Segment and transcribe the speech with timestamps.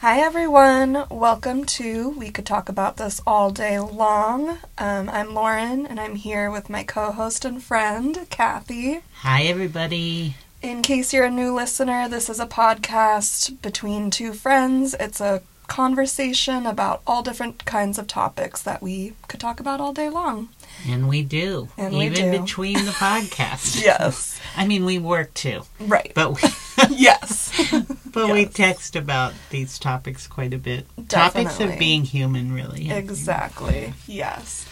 [0.00, 1.06] Hi, everyone.
[1.10, 4.58] Welcome to We Could Talk About This All Day Long.
[4.76, 9.00] Um, I'm Lauren, and I'm here with my co host and friend, Kathy.
[9.20, 10.36] Hi, everybody.
[10.60, 14.94] In case you're a new listener, this is a podcast between two friends.
[15.00, 19.92] It's a conversation about all different kinds of topics that we could talk about all
[19.94, 20.50] day long.
[20.88, 21.68] And we do.
[21.76, 22.40] And we Even do.
[22.40, 23.82] between the podcasts.
[23.86, 24.40] Yes.
[24.56, 25.62] I mean, we work too.
[25.80, 26.12] Right.
[26.14, 26.48] But we,
[26.96, 27.52] yes.
[28.12, 30.86] but we text about these topics quite a bit.
[31.08, 32.90] Topics of being human, really.
[32.90, 33.92] Exactly.
[34.06, 34.66] Yes.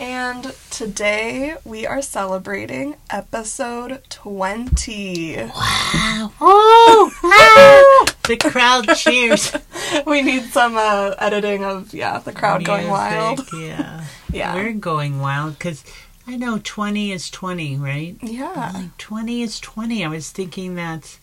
[0.00, 5.36] And today we are celebrating episode 20.
[5.36, 6.32] Wow.
[6.40, 8.14] Oh, ah!
[8.28, 9.52] the crowd cheers.
[10.06, 13.48] We need some uh, editing of, yeah, the crowd going wild.
[13.52, 14.04] Yeah.
[14.30, 14.54] Yeah.
[14.54, 15.82] We're going wild because
[16.26, 18.14] I know 20 is 20, right?
[18.20, 18.72] Yeah.
[18.74, 20.04] Like 20 is 20.
[20.04, 21.18] I was thinking that's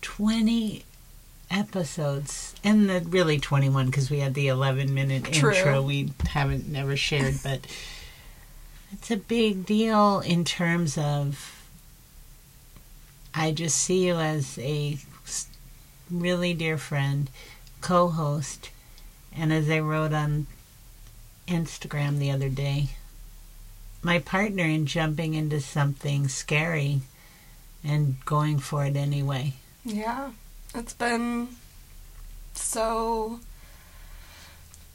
[0.00, 0.82] 20
[1.52, 2.54] episodes.
[2.64, 5.52] And the, really 21 because we had the 11 minute True.
[5.52, 7.36] intro we haven't never shared.
[7.42, 7.60] But
[8.92, 11.58] it's a big deal in terms of.
[13.34, 14.98] I just see you as a
[16.10, 17.30] really dear friend,
[17.80, 18.70] co host.
[19.34, 20.46] And as I wrote on
[21.48, 22.90] Instagram the other day,
[24.02, 27.00] my partner in jumping into something scary
[27.82, 29.54] and going for it anyway.
[29.84, 30.32] Yeah.
[30.74, 31.48] It's been
[32.54, 33.40] so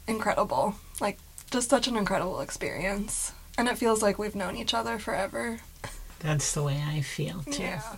[0.06, 0.74] incredible.
[1.00, 1.18] Like,
[1.50, 3.32] just such an incredible experience.
[3.56, 5.60] And it feels like we've known each other forever.
[6.20, 7.62] That's the way I feel too.
[7.62, 7.96] Yeah.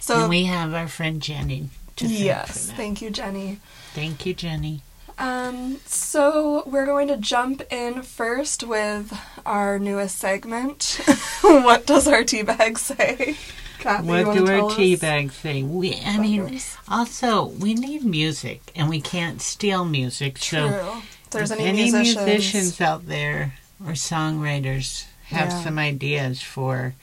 [0.00, 3.60] So, and we have our friend Jenny to thank yes, thank you, Jenny.
[3.94, 4.82] Thank you, Jenny.
[5.16, 11.00] Um, so we're going to jump in first with our newest segment.
[11.40, 13.36] what does our tea bag say?
[13.84, 15.62] Kathy, what do our tea bags say?
[15.62, 20.38] We, I mean, also we need music, and we can't steal music.
[20.40, 20.70] True.
[20.70, 25.62] So, If there's if any, musicians, musicians out there or songwriters have Yeah.
[25.64, 26.94] some ideas for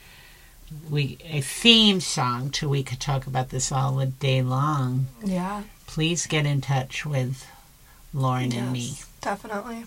[0.90, 5.06] we a theme song to we could talk about this all day long.
[5.24, 7.46] yeah, please get in touch with
[8.12, 8.98] Lauren and me.
[9.20, 9.84] definitely.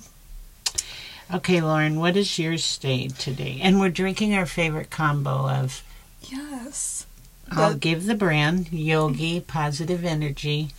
[1.34, 3.60] Okay, Lauren, what is your state today?
[3.62, 5.82] And we're drinking our favorite combo of
[6.30, 7.06] Yes.
[7.52, 10.72] I'll The- give the brand Yogi Positive Energy,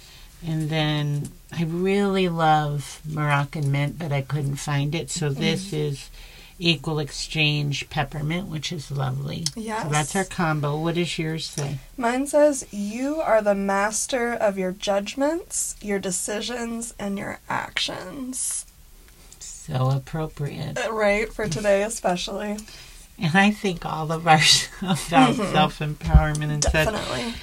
[0.44, 5.10] and then I really love Moroccan mint, but I couldn't find it.
[5.10, 5.36] So Mm.
[5.36, 6.10] this is
[6.58, 9.44] Equal Exchange Peppermint, which is lovely.
[9.54, 9.82] Yes.
[9.84, 10.78] So that's our combo.
[10.78, 11.78] What does yours say?
[11.98, 18.64] Mine says, You are the master of your judgments, your decisions, and your actions.
[19.38, 20.78] So appropriate.
[20.78, 22.56] Uh, Right, for today especially.
[23.18, 24.96] And I think all of ours about
[25.34, 25.52] Mhm.
[25.52, 26.72] self empowerment and such.
[26.72, 27.34] Definitely.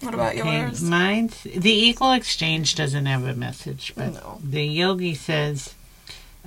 [0.00, 0.82] What about Okay, yours?
[0.82, 4.40] Mine's the equal exchange doesn't have a message, but No.
[4.44, 5.74] the yogi says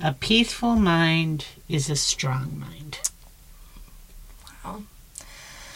[0.02, 3.00] a peaceful mind is a strong mind.
[4.64, 4.82] Wow.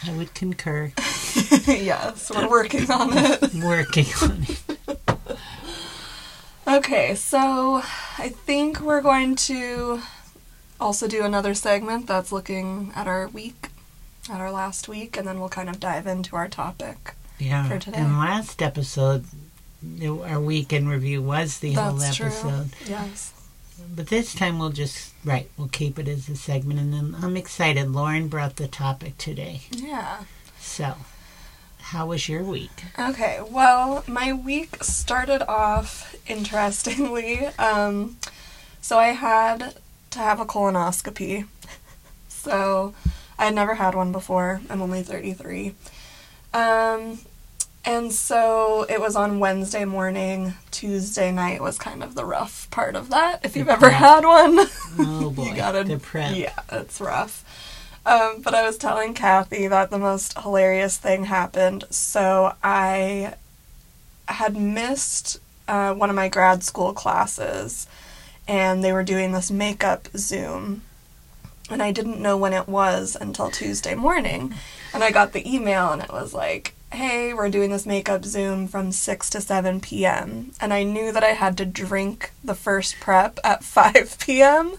[0.07, 0.93] I would concur.
[1.67, 3.53] yes, we're working on it.
[3.55, 5.09] Working on it.
[6.67, 7.83] Okay, so
[8.17, 10.01] I think we're going to
[10.79, 13.69] also do another segment that's looking at our week,
[14.29, 17.13] at our last week, and then we'll kind of dive into our topic.
[17.39, 17.67] Yeah.
[17.67, 17.97] For today.
[17.97, 19.25] And last episode,
[20.01, 22.27] our week in review was the whole That's true.
[22.27, 22.69] episode.
[22.87, 23.33] Yes.
[23.93, 27.35] But this time we'll just right, we'll keep it as a segment, and then I'm
[27.35, 27.91] excited.
[27.91, 29.61] Lauren brought the topic today.
[29.71, 30.23] Yeah.
[30.59, 30.95] So,
[31.79, 32.83] how was your week?
[32.97, 37.47] Okay, well, my week started off interestingly.
[37.59, 38.17] Um,
[38.81, 39.75] so I had
[40.15, 41.45] to have a colonoscopy.
[42.29, 42.93] So
[43.39, 44.61] I had never had one before.
[44.69, 45.73] I'm only 33.
[46.53, 47.17] Um,
[47.83, 50.53] and so it was on Wednesday morning.
[50.69, 53.39] Tuesday night was kind of the rough part of that.
[53.43, 54.59] If you've ever had one,
[54.99, 56.35] Oh boy, you gotta the prep.
[56.35, 57.43] yeah, it's rough.
[58.05, 61.85] Um, but I was telling Kathy that the most hilarious thing happened.
[61.89, 63.33] So I
[64.27, 67.87] had missed uh, one of my grad school classes,
[68.47, 70.83] and they were doing this makeup Zoom.
[71.69, 74.53] And I didn't know when it was until Tuesday morning.
[74.93, 78.67] And I got the email, and it was like, hey, we're doing this makeup Zoom
[78.67, 80.51] from 6 to 7 p.m.
[80.61, 84.77] And I knew that I had to drink the first prep at 5 p.m.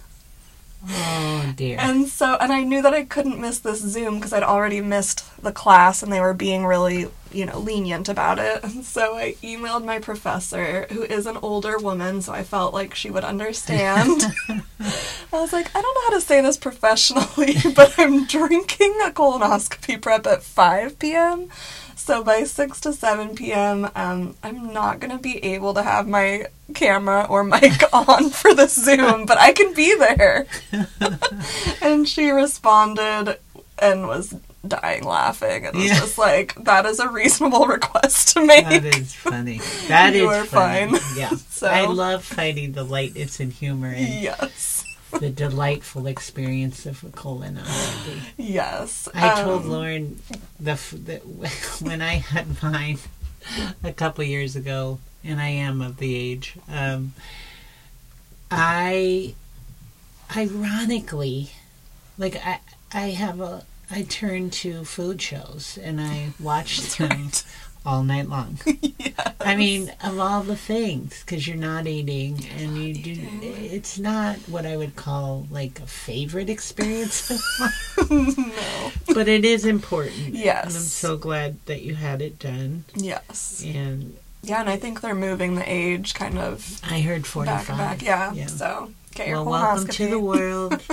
[0.89, 1.79] Oh dear.
[1.81, 5.25] And so, and I knew that I couldn't miss this Zoom because I'd already missed
[5.43, 8.65] the class and they were being really, you know, lenient about it.
[8.65, 12.95] And so I emailed my professor, who is an older woman, so I felt like
[12.95, 14.23] she would understand.
[14.49, 19.11] I was like, I don't know how to say this professionally, but I'm drinking a
[19.11, 21.51] colonoscopy prep at 5 p.m.
[21.97, 26.07] So by 6 to 7 p.m., um, I'm not going to be able to have
[26.07, 30.47] my camera or mic on for the Zoom, but I can be there.
[31.83, 33.39] and she responded
[33.79, 34.35] and was
[34.67, 36.01] dying laughing and was Yeah.
[36.01, 38.65] just like, that is a reasonable request to make.
[38.69, 39.61] That is funny.
[39.89, 40.99] That is You are funny.
[40.99, 41.01] fine.
[41.17, 41.31] Yeah.
[41.51, 44.85] So- I love finding the lightness and humor in yes.
[45.19, 48.21] the delightful experience of a colonoscopy.
[48.37, 49.09] Yes.
[49.15, 50.21] I told Um, Lauren
[50.61, 51.17] the, the
[51.81, 52.99] when I had mine
[53.83, 56.57] a couple years ago, and I am of the age.
[56.69, 57.15] Um,
[58.51, 59.35] I
[60.37, 61.51] ironically,
[62.19, 62.61] like I,
[62.93, 67.45] I have a I turn to food shows and I watch them right.
[67.85, 68.59] all night long.
[68.99, 69.35] yes.
[69.41, 73.29] I mean, of all the things, because you're not eating, and you do.
[73.43, 77.31] It's not what I would call like a favorite experience,
[78.11, 78.91] no.
[79.15, 80.35] but it is important.
[80.35, 80.65] Yes.
[80.67, 82.85] and I'm so glad that you had it done.
[82.97, 83.63] Yes.
[83.65, 87.69] And Yeah, and I think they're moving the age kind of I heard 45.
[87.69, 88.03] back back.
[88.03, 88.33] Yeah.
[88.33, 88.47] Yeah.
[88.47, 90.83] So get your Well, welcome to the world.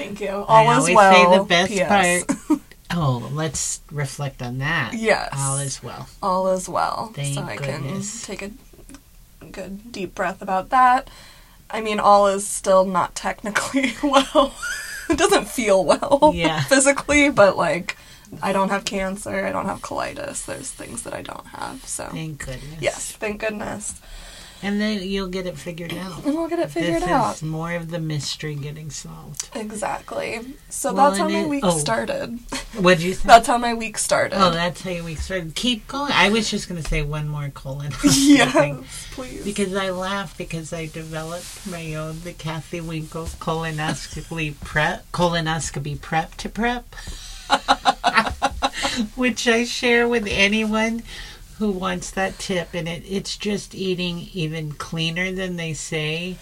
[0.00, 0.30] Thank you.
[0.30, 1.12] All I is always well.
[1.14, 2.38] say the best PS.
[2.48, 2.60] part.
[2.92, 4.94] Oh, let's reflect on that.
[4.94, 5.32] Yes.
[5.38, 6.08] All is well.
[6.20, 7.12] All is well.
[7.14, 8.26] Thank so I goodness.
[8.26, 8.50] can take
[9.40, 11.08] a good deep breath about that.
[11.70, 14.52] I mean, all is still not technically well.
[15.08, 16.62] it doesn't feel well Yeah.
[16.64, 17.96] physically, but like
[18.42, 20.44] I don't have cancer, I don't have colitis.
[20.44, 21.84] There's things that I don't have.
[21.86, 22.80] So Thank goodness.
[22.80, 24.00] yes, thank goodness.
[24.62, 26.24] And then you'll get it figured out.
[26.24, 27.36] And we'll get it figured this out.
[27.36, 29.48] is more of the mystery getting solved.
[29.54, 30.40] Exactly.
[30.68, 31.78] So Well, that's how my it- week oh.
[31.78, 32.38] started.
[32.78, 33.26] What'd you say?
[33.26, 34.36] That's how my week started.
[34.38, 35.54] Oh, that's how your week started.
[35.54, 36.12] Keep going.
[36.12, 38.10] I was just going to say one more colon thing.
[38.14, 39.44] yes, please.
[39.44, 46.34] Because I laugh because I developed my own the Kathy Winkle colonoscopy prep colonoscopy prep
[46.36, 46.94] to prep,
[49.16, 51.02] which I share with anyone
[51.60, 52.70] who wants that tip.
[52.74, 56.36] And it, it's just eating even cleaner than they say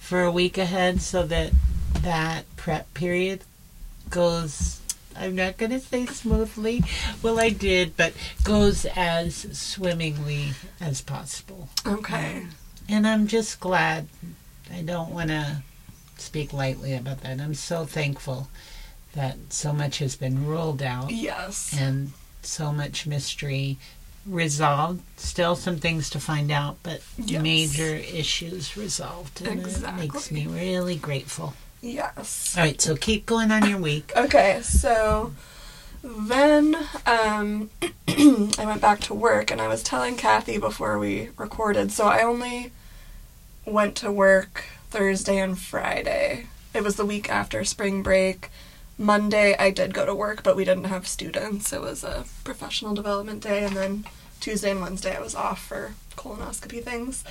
[0.00, 1.52] for a week ahead, so that
[2.00, 3.42] that prep period
[4.10, 4.80] goes.
[5.14, 6.82] I'm not going to say smoothly.
[7.22, 8.14] Well, I did, but
[8.44, 11.68] goes as swimmingly as possible.
[11.86, 12.46] okay.
[12.88, 14.08] And I'm just glad.
[14.72, 15.62] I don't want to
[16.16, 17.40] speak lightly about that.
[17.40, 18.48] I'm so thankful
[19.14, 21.76] that so much has been ruled out Yes.
[21.78, 23.76] and so much mystery
[24.26, 25.00] resolved.
[25.16, 27.42] Still some things to find out, but Yes.
[27.42, 29.40] major issues resolved.
[29.42, 31.54] And it makes me really grateful.
[31.80, 32.54] Yes.
[32.56, 34.12] All right, so keep going on your week.
[34.16, 35.32] Okay, so
[36.04, 36.76] then
[37.06, 37.70] um,
[38.08, 41.90] I went back to work and I was telling Kathy before we recorded.
[41.92, 42.70] So I only
[43.66, 46.46] went to work Thursday and Friday.
[46.74, 48.50] It was the week after spring break.
[48.98, 51.72] Monday I did go to work, but we didn't have students.
[51.72, 54.04] It was a professional development day, and then
[54.40, 57.24] Tuesday and Wednesday I was off for colonoscopy things.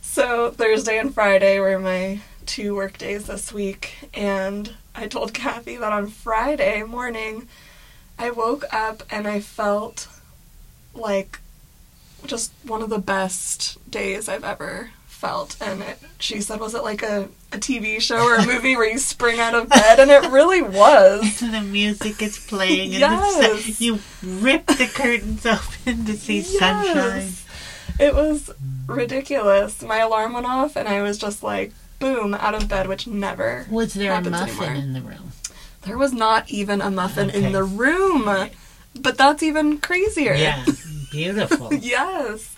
[0.00, 5.76] So Thursday and Friday were my two work days this week, and I told Kathy
[5.76, 7.48] that on Friday morning
[8.18, 10.08] I woke up and I felt
[10.94, 11.40] like
[12.26, 14.90] just one of the best days I've ever
[15.22, 15.56] felt.
[15.60, 18.90] And it, she said, Was it like a, a TV show or a movie where
[18.90, 20.00] you spring out of bed?
[20.00, 21.38] And it really was.
[21.40, 23.78] the music is playing and Yes.
[23.78, 27.30] the you rip the curtains open to see sunshine.
[28.00, 28.50] It was
[28.86, 29.80] ridiculous.
[29.82, 33.66] My alarm went off and I was just like, boom, out of bed, which never.
[33.70, 34.74] Was there a muffin anymore.
[34.82, 35.32] in the room?
[35.82, 37.44] There was not even a muffin Okay.
[37.44, 38.24] in the room.
[39.00, 40.34] But that's even crazier.
[40.34, 40.64] Yeah,
[41.12, 41.72] beautiful.
[41.94, 42.56] yes.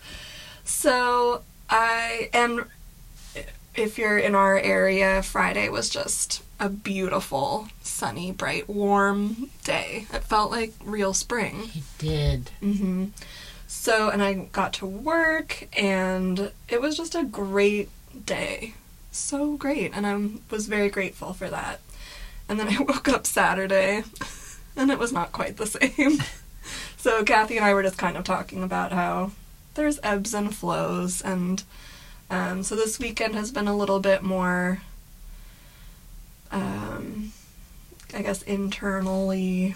[0.64, 2.64] So I and
[3.74, 10.06] if you're in our area, Friday was just a beautiful, sunny, bright, warm day.
[10.12, 11.70] It felt like real spring.
[11.74, 12.50] It did.
[12.60, 13.06] hmm
[13.66, 17.88] So, and I got to work, and it was just a great
[18.24, 18.74] day.
[19.10, 21.80] So great, and I was very grateful for that.
[22.48, 24.04] And then I woke up Saturday,
[24.76, 26.18] and it was not quite the same.
[26.96, 29.32] so, Kathy and I were just kind of talking about how
[29.74, 31.62] there's ebbs and flows, and
[32.30, 34.80] um, so this weekend has been a little bit more,
[36.50, 37.32] um,
[38.14, 39.74] I guess, internally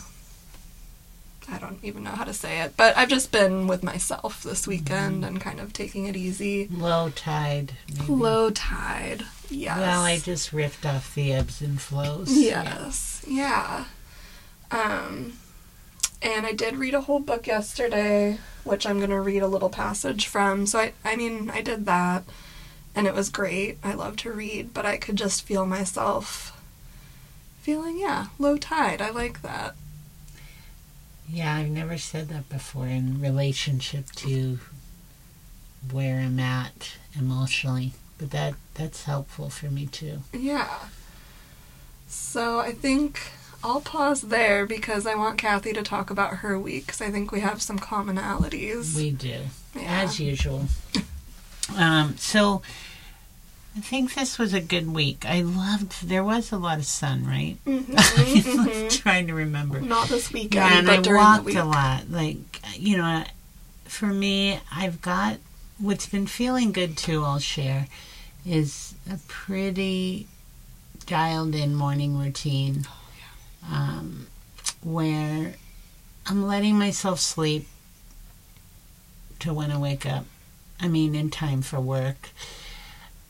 [1.51, 4.67] I don't even know how to say it, but I've just been with myself this
[4.67, 6.69] weekend and kind of taking it easy.
[6.71, 7.73] Low tide.
[7.99, 8.13] Maybe.
[8.13, 9.25] Low tide.
[9.49, 9.79] Yes.
[9.79, 12.31] Well, I just ripped off the ebbs and flows.
[12.37, 13.25] Yes.
[13.27, 13.87] Yeah.
[14.71, 15.39] Um
[16.23, 19.71] and I did read a whole book yesterday, which I'm going to read a little
[19.71, 20.67] passage from.
[20.67, 22.25] So I I mean, I did that
[22.95, 23.79] and it was great.
[23.85, 26.53] I love to read, but I could just feel myself
[27.61, 29.01] feeling, yeah, low tide.
[29.01, 29.77] I like that.
[31.29, 34.59] Yeah, I've never said that before in relationship to
[35.93, 40.21] where I'm at emotionally, but that that's helpful for me too.
[40.33, 40.87] Yeah.
[42.09, 43.21] So I think
[43.65, 47.33] I'll pause there because I want Kathy to talk about her week because I think
[47.33, 48.95] we have some commonalities.
[48.97, 49.41] We do,
[49.75, 50.03] Yeah.
[50.03, 50.67] as usual.
[51.77, 52.63] um, so
[53.77, 55.25] I think this was a good week.
[55.27, 56.09] I loved.
[56.09, 57.57] There was a lot of sun, right?
[57.67, 58.07] Mhm, was
[58.95, 59.01] mhm.
[59.03, 59.81] trying to remember.
[59.81, 61.57] Not this weekend, Yeah, and but I during walked the week.
[61.59, 62.11] a lot.
[62.11, 62.39] Like
[62.77, 63.25] you know,
[63.85, 65.39] for me, I've got
[65.79, 67.25] what's been feeling good too.
[67.25, 67.87] I'll share
[68.47, 70.27] is a pretty
[71.07, 72.87] dialed in morning routine,
[73.71, 74.27] um,
[74.83, 75.55] where
[76.27, 77.67] I'm letting myself sleep
[79.41, 80.25] to when I wake up.
[80.81, 82.31] I mean, in time for work,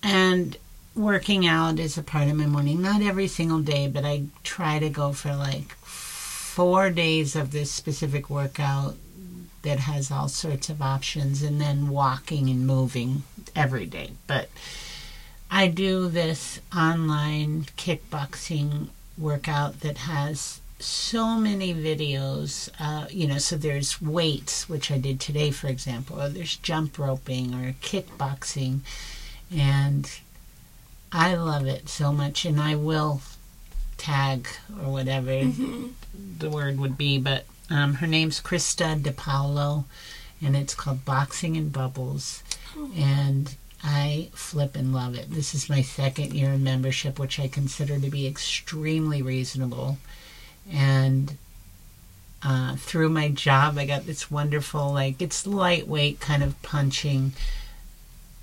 [0.02, 0.56] and
[0.94, 2.82] working out is a part of my morning.
[2.82, 7.70] Not every single day, but I try to go for like four days of this
[7.70, 8.96] specific workout
[9.62, 13.22] that has all sorts of options and then walking and moving
[13.54, 14.10] every day.
[14.26, 14.48] But
[15.50, 23.56] I do this online kickboxing workout that has so many videos, uh, you know, so
[23.56, 28.80] there's weights, which I did today, for example, or there's jump roping or kickboxing.
[29.54, 30.08] And
[31.10, 33.22] I love it so much, and I will
[33.96, 34.46] tag
[34.80, 35.92] or whatever Mhm.
[36.38, 39.84] the word would be, but um, her name's Krista DePaulo,
[40.40, 42.42] and it's called Boxing in Bubbles.
[42.94, 45.30] And I flip and love it.
[45.30, 49.98] This is my second year in membership, which I consider to be extremely reasonable.
[50.70, 51.36] And
[52.42, 57.32] uh, through my job, I got this wonderful, like, it's lightweight kind of punching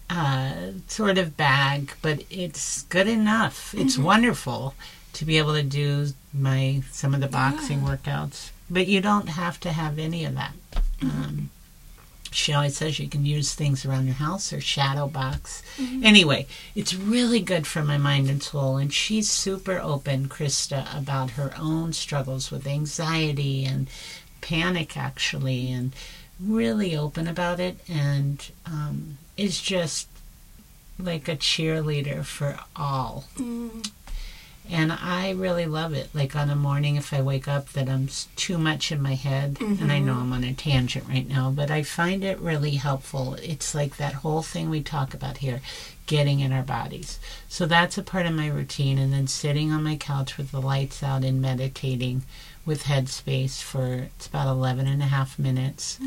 [0.10, 0.54] uh,
[0.88, 3.74] sort of bag, but it's good enough.
[3.76, 4.76] It's wonderful
[5.14, 8.52] to be able to do my some of the boxing workouts.
[8.70, 10.54] But you don't have to have any of that.
[11.02, 11.50] Um,
[12.36, 15.64] she always says you can use things around your house or shadow box.
[16.04, 18.78] Anyway, it's really good for my mind and soul.
[18.78, 23.88] And she's super open, Krista, about her own struggles with anxiety and
[24.42, 25.94] panic, actually, and
[26.40, 27.78] really open about it.
[27.90, 30.08] And um, is just
[30.98, 33.26] like a cheerleader for all.
[33.38, 33.90] Mm.
[34.70, 36.10] And I really love it.
[36.14, 39.58] Like on a morning, if I wake up that I'm too much in my head,
[39.60, 43.36] and I know I'm on a tangent right now, but I find it really helpful.
[43.36, 45.62] It's like that whole thing we talk about here
[46.08, 47.20] getting in our bodies.
[47.48, 48.98] So that's a part of my routine.
[48.98, 52.24] And then sitting on my couch with the lights out and meditating
[52.66, 56.00] with Headspace for it's about 11 and a half minutes.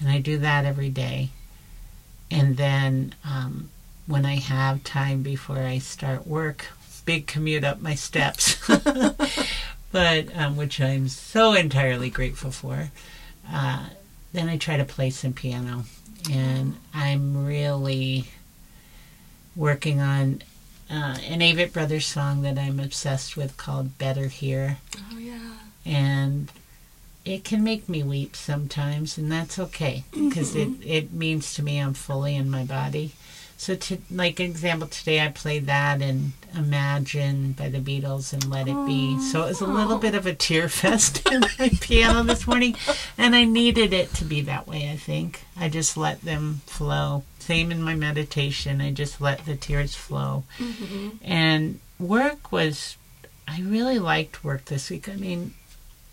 [0.00, 1.30] And I do that every day.
[2.30, 3.70] And then um,
[4.06, 6.66] when I have time before I start work,
[7.04, 8.56] big commute up my steps,
[9.92, 12.90] but um, which I'm so entirely grateful for.
[13.50, 13.86] Uh,
[14.32, 15.84] then I try to play some piano,
[16.30, 18.26] and I'm really
[19.54, 20.42] working on
[20.90, 24.78] uh, an Avett Brothers song that I'm obsessed with called "Better Here,"
[25.12, 25.52] Oh yeah.
[25.84, 26.50] and
[27.24, 31.78] it can make me weep sometimes, and that's okay because it it means to me
[31.78, 33.12] I'm fully in my body.
[33.56, 38.68] So, to like example, today I played that and Imagine by the Beatles and Let
[38.68, 39.18] It Be.
[39.18, 42.76] So it was a little bit of a tear fest in my piano this morning,
[43.18, 44.90] and I needed it to be that way.
[44.90, 47.24] I think I just let them flow.
[47.40, 48.80] Same in my meditation.
[48.80, 50.44] I just let the tears flow.
[50.58, 51.08] Mm-hmm.
[51.22, 52.96] And work was,
[53.48, 55.08] I really liked work this week.
[55.08, 55.54] I mean,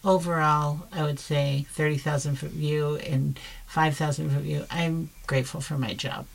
[0.04, 4.66] overall, I would say 30,000 foot view and 5,000 foot view.
[4.72, 6.26] I'm grateful for my job.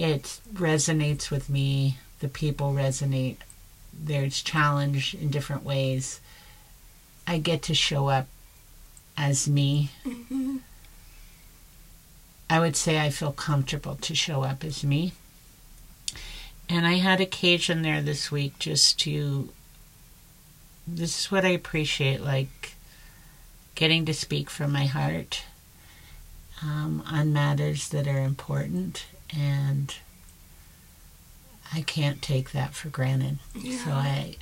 [0.00, 1.98] It resonates with me.
[2.20, 3.36] The people resonate.
[3.92, 6.20] There's challenge in different ways.
[7.26, 8.26] I get to show up
[9.18, 9.90] as me.
[10.06, 10.56] Mm-hmm.
[12.48, 15.12] I would say I feel comfortable to show up as me.
[16.66, 19.50] And I had occasion there this week just to.
[20.86, 22.74] This is what I appreciate, like
[23.74, 25.44] getting to speak from my heart
[26.62, 29.04] um, on matters that are important,
[29.36, 29.94] and
[31.72, 33.38] I can't take that for granted.
[33.54, 33.78] Yeah.
[33.84, 34.36] So I,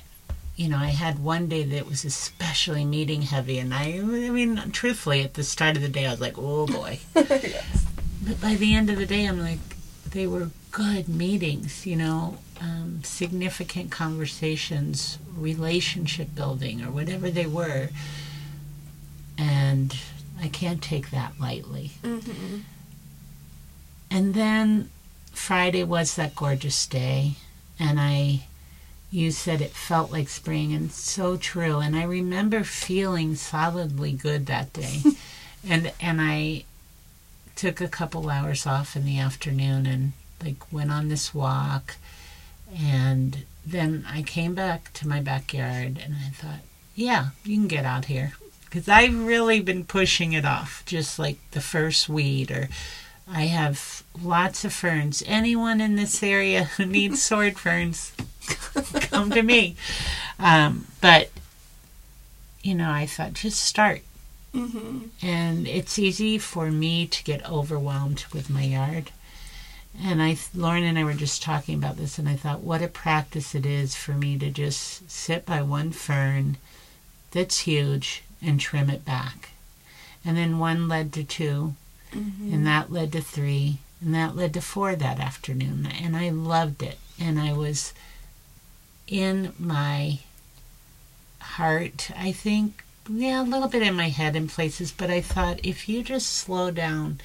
[0.55, 4.71] you know, I had one day that was especially meeting heavy, and I, I mean,
[4.71, 6.99] truthfully, at the start of the day, I was like, oh boy.
[7.15, 7.85] yes.
[8.21, 9.59] But by the end of the day, I'm like,
[10.11, 17.89] they were good meetings, you know, um, significant conversations, relationship building, or whatever they were.
[19.37, 19.97] And
[20.41, 21.91] I can't take that lightly.
[22.03, 22.57] Mm-hmm.
[24.11, 24.89] And then
[25.31, 27.35] Friday was that gorgeous day,
[27.79, 28.41] and I
[29.11, 31.79] you said it felt like spring, and so true.
[31.79, 35.01] And I remember feeling solidly good that day,
[35.67, 36.65] and and I
[37.55, 40.13] took a couple hours off in the afternoon and
[40.43, 41.95] like went on this walk,
[42.77, 46.61] and then I came back to my backyard and I thought,
[46.95, 48.33] yeah, you can get out here
[48.65, 52.69] because I've really been pushing it off, just like the first weed or.
[53.31, 55.23] I have lots of ferns.
[55.25, 58.13] Anyone in this area who needs sword ferns,
[59.09, 59.75] come to me.
[60.39, 61.29] Um, but,
[62.61, 64.01] you know, I thought just start.
[64.53, 64.99] Mm-hmm.
[65.21, 69.11] And it's easy for me to get overwhelmed with my yard.
[70.01, 72.87] And I, Lauren and I were just talking about this, and I thought, what a
[72.87, 76.57] practice it is for me to just sit by one fern
[77.31, 79.49] that's huge and trim it back.
[80.25, 81.75] And then one led to two,
[82.11, 82.53] Mm-hmm.
[82.53, 85.87] and that led to three, and that led to four that afternoon.
[86.01, 86.97] And I loved it.
[87.19, 87.93] And I was
[89.07, 90.19] in my
[91.39, 95.59] heart, I think, yeah, a little bit in my head in places, but I thought
[95.63, 97.19] if you just slow down,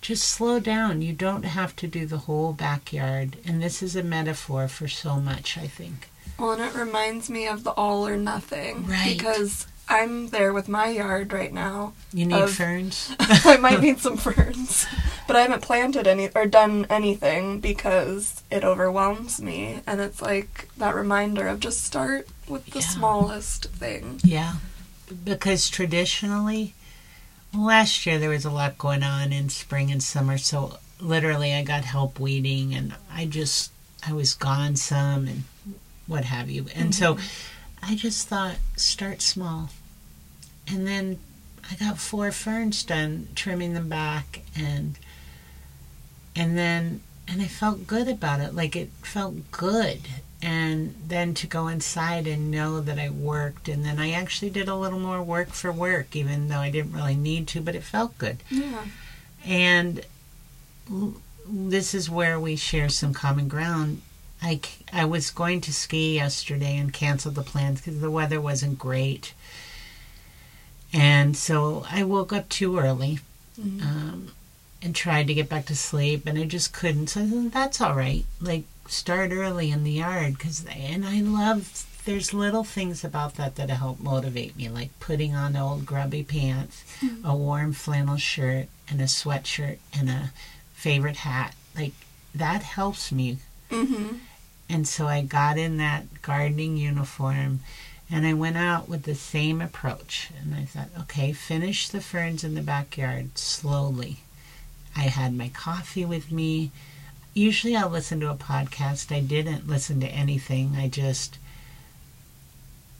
[0.00, 1.02] just slow down.
[1.02, 3.36] You don't have to do the whole backyard.
[3.46, 6.08] And this is a metaphor for so much, I think.
[6.38, 8.86] Well, and it reminds me of the all or nothing.
[8.86, 9.16] Right.
[9.16, 11.92] Because I'm there with my yard right now.
[12.12, 13.14] You need Of- ferns?
[13.20, 14.86] I might need some ferns,
[15.26, 20.68] but I haven't planted any or done anything because it overwhelms me, and it's like
[20.78, 22.86] that reminder of just start with the Yeah.
[22.86, 24.20] smallest thing.
[24.24, 24.54] Yeah,
[25.24, 26.74] because traditionally,
[27.54, 31.62] last year there was a lot going on in spring and summer, so literally I
[31.64, 33.72] got help weeding and I just,
[34.06, 35.44] I was gone some and
[36.06, 36.66] what have you.
[36.74, 37.90] And so mm-hmm.
[37.92, 39.68] I just thought, start small.
[40.68, 41.18] And then
[41.70, 44.98] I got four ferns done, trimming them back and,
[46.34, 48.54] and then, and I felt good about it.
[48.54, 50.00] Like it felt good
[50.42, 54.68] and then to go inside and know that I worked, and then I actually did
[54.68, 57.84] a little more work for work, even though I didn't really need to, but it
[57.84, 58.38] felt good.
[58.50, 58.84] Yeah.
[59.46, 60.04] And
[61.46, 64.02] this is where we share some common ground.
[64.42, 64.60] I,
[64.92, 69.34] I was going to ski yesterday and canceled the plans because the weather wasn't great.
[70.92, 73.20] And so I woke up too early
[73.60, 73.82] Mhm.
[73.82, 74.32] um,
[74.82, 77.08] and tried to get back to sleep, and I just couldn't.
[77.08, 78.24] So I said, that's all right.
[78.40, 80.38] Like, start early in the yard.
[80.38, 85.34] Cause, and I love, there's little things about that that help motivate me, like putting
[85.34, 86.82] on old grubby pants,
[87.24, 90.32] a warm flannel shirt, and a sweatshirt, and a
[90.74, 91.54] favorite hat.
[91.76, 91.92] Like,
[92.34, 93.38] that helps me
[93.70, 94.18] Mhm.
[94.68, 97.60] and so I got in that gardening uniform
[98.12, 100.30] and I went out with the same approach.
[100.40, 104.18] And I thought, okay, finish the ferns in the backyard slowly.
[104.94, 106.70] I had my coffee with me.
[107.32, 109.10] Usually I'll listen to a podcast.
[109.14, 110.76] I didn't listen to anything.
[110.76, 111.38] I just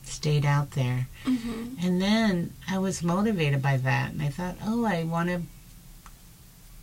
[0.04, 1.08] stayed out there.
[1.26, 1.76] Mhm.
[1.84, 4.12] And then I was motivated by that.
[4.12, 5.42] And I thought, oh, I want to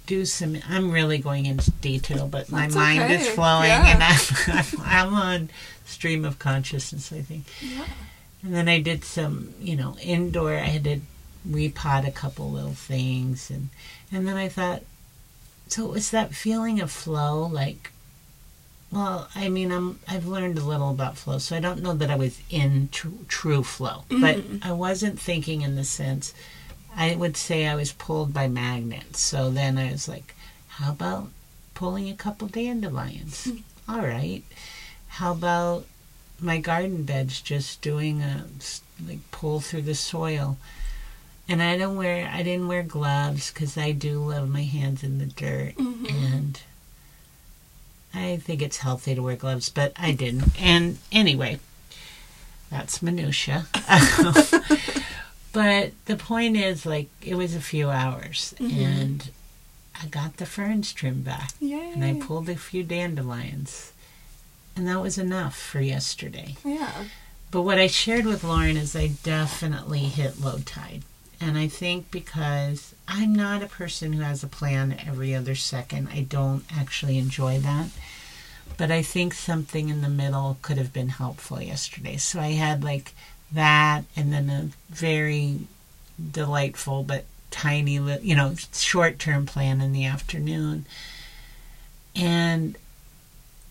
[0.06, 0.58] do some.
[0.70, 3.94] I'm really going into detail, but my That's mind is flowing Yeah.
[3.94, 4.66] and I'm, I'm,
[5.10, 5.50] I'm on
[5.86, 7.46] stream of consciousness, I think.
[7.62, 7.86] Yeah.
[8.44, 10.54] And then I did some, you know, indoor.
[10.54, 11.02] I had to
[11.48, 13.50] repot a couple little things.
[13.52, 13.70] And,
[14.12, 14.84] and then I thought,
[15.68, 17.92] so it was that feeling of flow, like,
[18.92, 22.10] well, I mean, I'm I've learned a little about flow, so I don't know that
[22.10, 24.66] I was in tr- true flow, but Mhm.
[24.66, 26.34] I wasn't thinking in the sense.
[26.96, 29.20] I would say I was pulled by magnets.
[29.22, 30.34] So then I was like,
[30.70, 31.30] how about
[31.76, 33.48] pulling a couple dandelions?
[33.88, 34.42] All right.
[35.08, 35.86] How about
[36.42, 38.46] my garden beds just doing a
[39.06, 40.58] like pull through the soil?
[41.48, 45.18] And I don't wear I didn't wear gloves because I do love my hands in
[45.18, 46.12] the dirt Mhm.
[46.12, 46.62] and
[48.14, 50.52] I think it's healthy to wear gloves, but I didn't.
[50.60, 51.60] And anyway,
[52.72, 53.68] that's minutia.
[55.54, 58.74] but the point is, like, it was a few hours, Mhm.
[58.84, 59.30] and
[60.02, 61.92] I got the ferns trimmed back, Yay.
[61.94, 63.92] and I pulled a few dandelions,
[64.76, 66.56] and that was enough for yesterday.
[66.64, 67.06] Yeah.
[67.52, 71.04] But what I shared with Lauren is I definitely hit low tide.
[71.42, 76.10] And I think because I'm not a person who has a plan every other second,
[76.10, 77.88] I don't actually enjoy that.
[78.78, 82.18] But I think something in the middle could have been helpful yesterday.
[82.18, 83.14] So I had like
[83.52, 85.60] that and then a very
[86.32, 90.86] delightful but tiny, you know, short term plan in the afternoon.
[92.16, 92.76] And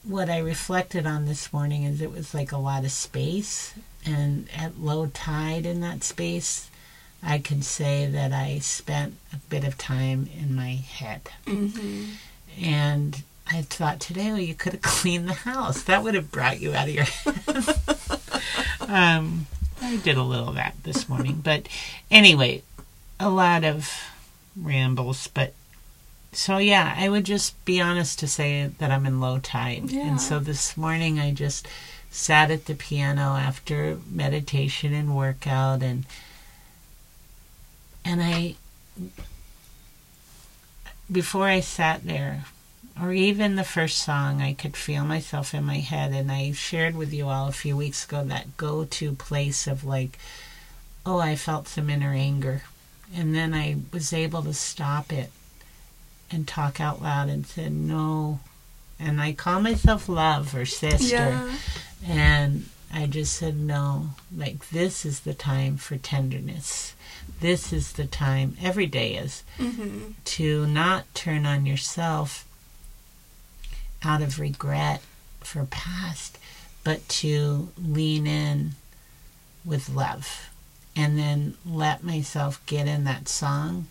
[0.04, 4.48] what I reflected on this morning is it was like a lot of space, and
[4.56, 6.70] at low tide in that space,
[7.22, 11.22] I can say that I spent a bit of time in my head.
[11.46, 12.04] Mm-hmm.
[12.62, 15.82] And I thought today, well, you could have cleaned the house.
[15.82, 17.64] That would have brought you out of your head.
[18.80, 19.46] um,
[19.80, 21.40] I did a little of that this morning.
[21.42, 21.68] But
[22.10, 22.62] anyway,
[23.18, 23.90] a lot of
[24.56, 25.28] rambles.
[25.28, 25.54] But
[26.32, 29.90] so, yeah, I would just be honest to say that I'm in low tide.
[29.90, 30.06] Yeah.
[30.06, 31.66] And so this morning I just
[32.10, 36.06] sat at the piano after meditation and workout and
[38.04, 38.56] and I
[41.10, 42.44] before I sat there
[43.00, 46.96] or even the first song I could feel myself in my head and I shared
[46.96, 50.18] with you all a few weeks ago that go to place of like
[51.04, 52.62] oh I felt some inner anger
[53.14, 55.30] and then I was able to stop it
[56.30, 58.40] and talk out loud and said no
[59.00, 61.52] and I call myself love or sister Yeah.
[62.06, 66.94] and I just said, no, like this is the time for tenderness.
[67.40, 70.12] This is the time, every day is, Mm-hmm.
[70.24, 72.46] to not turn on yourself
[74.02, 75.02] out of regret
[75.40, 76.38] for past,
[76.82, 78.72] but to lean in
[79.64, 80.48] with love.
[80.96, 83.86] And then let myself get in that song.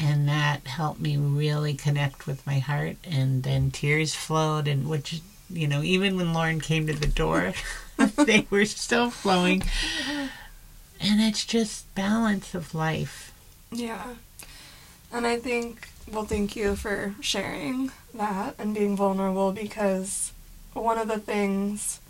[0.00, 2.96] And that helped me really connect with my heart.
[3.04, 7.52] And then tears flowed, and which you know, even when Lauren came to the door,
[8.16, 9.62] they were still flowing.
[11.00, 13.32] And it's just balance of life.
[13.70, 14.14] Yeah.
[15.12, 20.32] And I think, well, thank you for sharing that and being vulnerable because
[20.72, 22.00] one of the things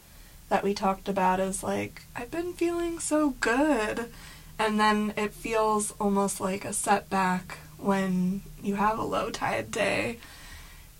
[0.48, 4.10] that we talked about is like, I've been feeling so good.
[4.58, 10.18] And then it feels almost like a setback when you have a low tide day.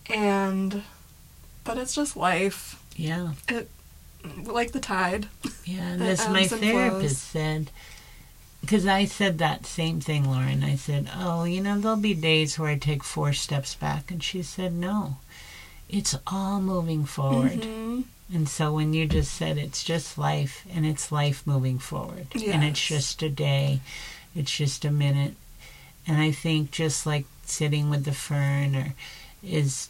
[0.09, 0.83] And,
[1.65, 2.81] but it's just life.
[2.97, 3.33] Yeah.
[3.49, 3.69] It,
[4.45, 5.29] Like the tide.
[5.65, 5.93] Yeah.
[5.93, 7.71] And as my therapist said,
[8.61, 10.63] because I said that same thing, Lauren.
[10.65, 14.11] I said, oh, you know, there'll be days where I take four steps back.
[14.11, 15.17] And she said, no,
[15.89, 17.63] it's all moving forward.
[17.63, 18.05] Mhm.
[18.33, 22.65] And so when you just said it's just life and it's life moving forward and
[22.65, 23.81] it's just a day,
[24.35, 25.35] it's just a minute.
[26.07, 28.95] And I think just like sitting with the fern or
[29.43, 29.89] is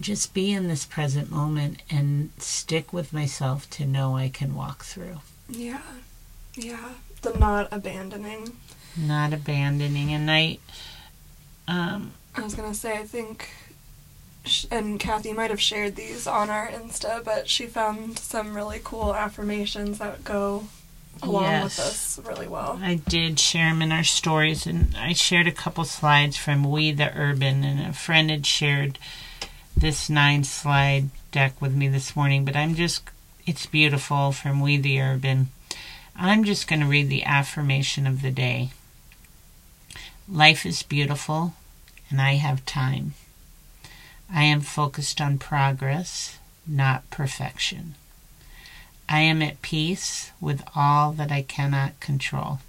[0.00, 4.84] just be in this present moment and stick with myself to know I can walk
[4.84, 5.20] through.
[5.48, 5.82] Yeah.
[6.54, 6.90] Yeah.
[7.22, 8.56] The not abandoning.
[8.96, 10.12] Not abandoning.
[10.12, 10.58] And I
[11.68, 13.50] um I was gonna say, I think,
[14.44, 18.80] sh- and Kathy might have shared these on our Insta, but she found some really
[18.82, 20.64] cool affirmations that go
[21.22, 22.16] along with Yes.
[22.16, 22.78] this really well.
[22.82, 26.92] I did share them in our stories, and I shared a couple slides from We
[26.92, 28.98] the Urban, and a friend had shared
[29.76, 33.02] this nine slide deck with me this morning, but I'm just,
[33.46, 35.48] it's beautiful from We the Urban.
[36.16, 38.70] I'm just going to read the affirmation of the day.
[40.28, 41.54] Life is beautiful,
[42.10, 43.14] and I have time.
[44.32, 47.94] I am focused on progress, not perfection.
[49.12, 52.60] I am at peace with all that I cannot control.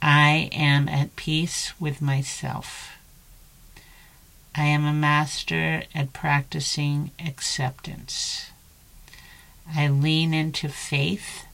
[0.00, 2.92] I am at peace with myself.
[4.54, 8.50] I am a master at practicing acceptance.
[9.74, 11.44] I lean into faith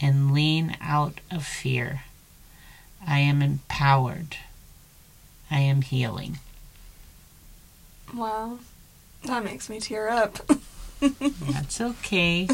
[0.00, 2.02] and lean out of fear.
[3.06, 4.36] I am empowered.
[5.48, 6.40] I am healing.
[8.12, 8.58] Wow.
[9.24, 10.38] That makes me tear up.
[11.02, 12.46] That's okay.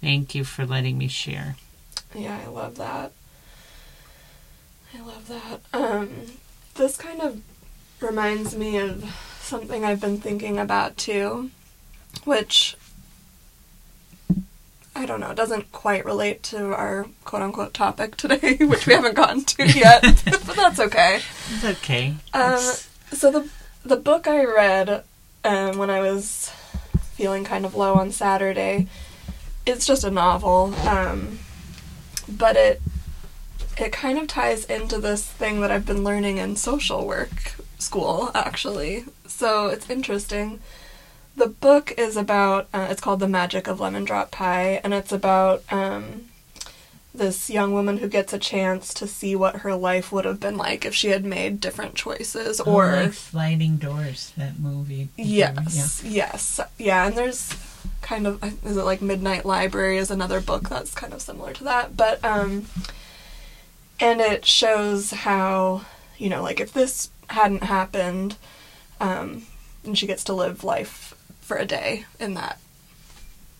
[0.00, 1.56] Thank you for letting me share.
[2.14, 3.12] Yeah, I love that.
[4.94, 5.60] I love that.
[5.72, 6.10] Um,
[6.74, 7.40] this kind of
[8.00, 9.04] reminds me of
[9.40, 11.50] something I've been thinking about too,
[12.24, 12.76] which
[14.94, 19.14] I don't know, doesn't quite relate to our quote unquote topic today, which we haven't
[19.14, 21.20] gotten to yet, but that's okay.
[21.50, 22.14] It's okay.
[22.34, 22.58] Um,
[23.12, 23.48] so the
[23.84, 25.04] the book I read
[25.44, 26.50] um, when I was
[27.14, 28.86] feeling kind of low on Saturday,
[29.66, 31.38] it's just a novel, um,
[32.28, 32.82] but it
[33.78, 38.30] it kind of ties into this thing that I've been learning in social work school
[38.34, 39.04] actually.
[39.26, 40.60] So it's interesting.
[41.36, 45.12] The book is about uh, it's called The Magic of Lemon Drop Pie, and it's
[45.12, 46.26] about um,
[47.14, 50.56] this young woman who gets a chance to see what her life would have been
[50.56, 54.32] like if she had made different choices Oh, or like sliding doors.
[54.38, 55.08] That movie.
[55.16, 57.54] yes yes yeah and there's
[58.00, 61.64] kind of is it like midnight library is another book that's kind of similar to
[61.64, 62.66] that but um
[64.00, 65.82] and it shows how
[66.18, 68.36] you know like if this hadn't happened
[69.00, 69.42] um
[69.84, 72.58] and she gets to live life for a day in that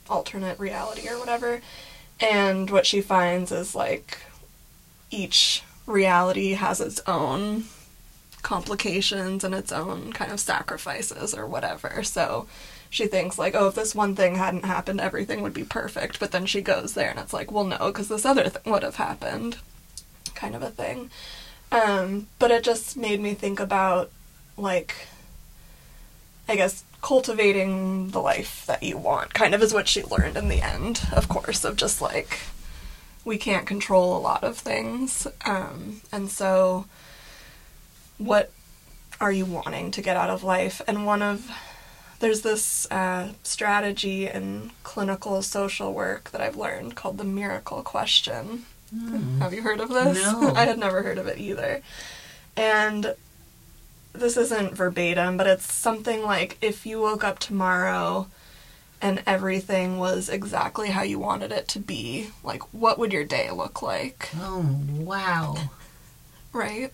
[0.09, 1.61] alternate reality or whatever
[2.23, 4.19] and what she finds is like
[5.11, 7.65] each reality has its own
[8.43, 12.03] complications and its own kind of sacrifices or whatever.
[12.05, 12.47] So
[12.89, 16.21] she thinks like, oh, if this one thing hadn't happened, everything would be perfect.
[16.21, 18.83] But then she goes there and it's like, well, no, because this other thing would
[18.85, 19.59] have happened,
[20.35, 21.11] kind of a thing.
[21.73, 24.11] Um, but it just made me think about
[24.57, 24.95] like,
[26.49, 29.35] I guess cultivating the life that you want.
[29.35, 32.39] Kind of is what she learned in the end, of course, of just like
[33.25, 36.87] we can't control a lot of things, um, and so
[38.19, 38.51] what
[39.21, 40.81] are you wanting to get out of life?
[40.89, 41.51] And one of
[42.21, 48.65] there's this uh, strategy in clinical social work that I've learned called the miracle question.
[48.95, 49.39] Mm.
[49.39, 50.23] Have you heard of this?
[50.23, 50.53] No.
[50.57, 51.83] I had never heard of it either.
[52.57, 53.15] And
[54.13, 58.29] this isn't verbatim, but it's something like if you woke up tomorrow
[59.01, 63.51] and everything was exactly how you wanted it to be, like what would your day
[63.51, 64.31] look like?
[64.37, 65.57] Oh, wow.
[66.53, 66.93] right?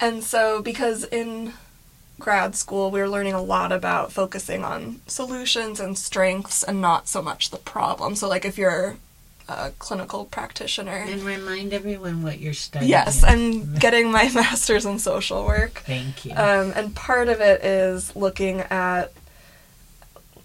[0.00, 1.54] And so, because in
[2.20, 7.08] grad school we were learning a lot about focusing on solutions and strengths and not
[7.08, 8.14] so much the problem.
[8.14, 8.96] So, like if you're
[9.48, 12.90] a clinical practitioner, And remind everyone what you're studying.
[12.90, 15.82] yes, I'm getting my master's in social work.
[15.86, 16.32] Thank you.
[16.32, 19.12] Um, and part of it is looking at,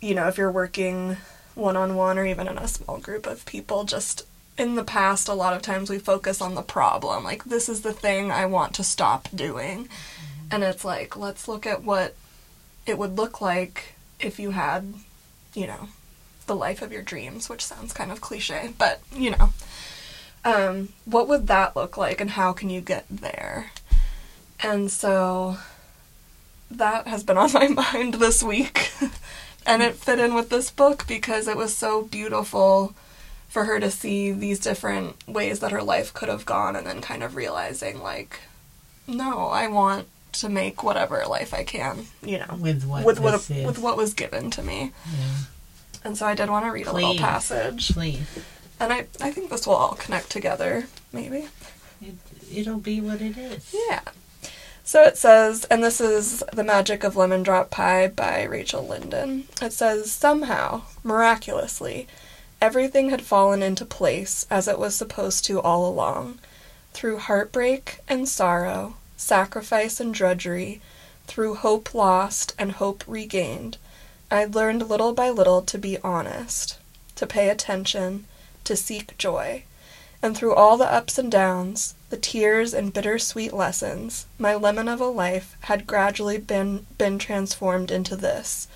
[0.02, 1.18] you know, if you're working
[1.56, 4.26] one on one or even in a small group of people, just
[4.58, 7.24] in the past, a lot of times we focus on the problem.
[7.24, 9.90] Like, this is the thing I want to stop doing.
[10.50, 12.16] And it's like, let's look at what
[12.86, 14.94] it would look like if you had,
[15.54, 15.90] you know,
[16.44, 19.54] the life of your dreams, which sounds kind of cliche, but, you know.
[20.46, 23.72] Um, what would that look like and how can you get there?
[24.62, 25.58] And so
[26.70, 28.92] that has been on my mind this week.
[29.66, 32.94] and it fit in with this book because it was so beautiful
[33.48, 37.02] for her to see these different ways that her life could have gone and then
[37.02, 38.40] kind of realizing like
[39.08, 43.50] no, I want to make whatever life I can, you know, with what with what
[43.50, 44.92] with what was given to me.
[45.06, 45.36] Yeah.
[46.04, 47.94] And so I did want to read a little passage.
[47.94, 48.28] Please.
[48.80, 51.48] And I I think this will all connect together, maybe.
[52.02, 52.16] It,
[52.54, 53.74] it'll be what it is.
[53.90, 54.02] Yeah.
[54.86, 59.48] So it says, and this is The Magic of Lemon Drop Pie by Rachel Linden.
[59.62, 62.06] It says, somehow, miraculously,
[62.62, 66.40] everything had fallen into place as it was supposed to all along.
[66.92, 70.82] Through heartbreak and sorrow, sacrifice and drudgery,
[71.28, 73.78] through hope lost and hope regained,
[74.34, 76.80] I learned little by little to be honest,
[77.18, 78.26] to pay attention,
[78.64, 79.66] to seek joy.
[80.24, 85.00] And through all the ups and downs, the tears and bittersweet lessons, my lemon of
[85.00, 88.68] a life had gradually been been transformed into this,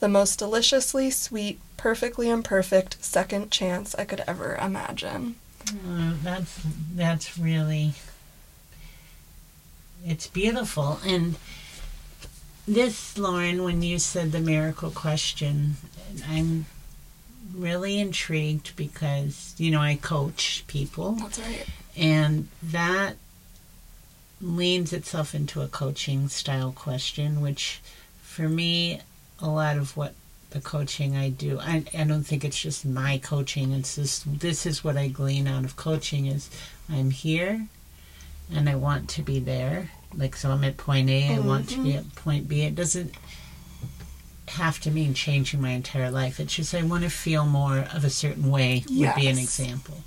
[0.00, 5.36] the most deliciously sweet, perfectly imperfect second chance I could ever imagine.
[5.66, 6.60] Uh, that's
[6.94, 7.94] that's really
[10.04, 11.36] it's beautiful and
[12.66, 15.76] this lauren when you said the miracle question
[16.28, 16.66] i'm
[17.54, 21.66] really intrigued because you know i coach people That's right.
[21.96, 23.16] and that
[24.40, 27.80] leans itself into a coaching style question which
[28.20, 29.00] for me
[29.40, 30.14] a lot of what
[30.50, 34.66] the coaching I do I, I don't think it's just my coaching it's just this
[34.66, 36.50] is what I glean out of coaching is
[36.90, 37.66] I'm here
[38.54, 41.82] and I want to be there like so I'm at point A I want to
[41.82, 41.98] be mm-hmm.
[41.98, 42.62] at point B.
[42.62, 43.14] It doesn't
[44.48, 46.38] have to mean changing my entire life.
[46.40, 49.98] It's just I want to feel more of a certain way would be an example.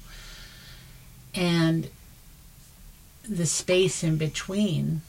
[1.35, 1.89] And
[3.27, 5.01] the space in between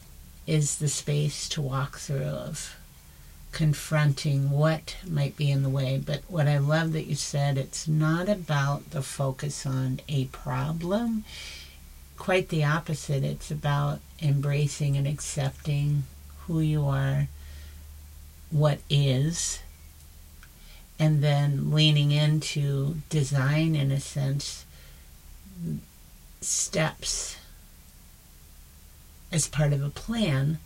[0.46, 2.76] is the space to walk through of
[3.52, 6.02] confronting what might be in the way.
[6.04, 11.24] But what I love that you said, it's not about the focus on a problem.
[12.20, 13.24] Quite the opposite.
[13.24, 16.02] It's about embracing and accepting
[16.40, 17.28] who you are,
[18.50, 19.60] what is,
[20.98, 24.66] and then leaning into design in a sense
[26.42, 27.38] steps
[29.32, 30.58] as part of a plan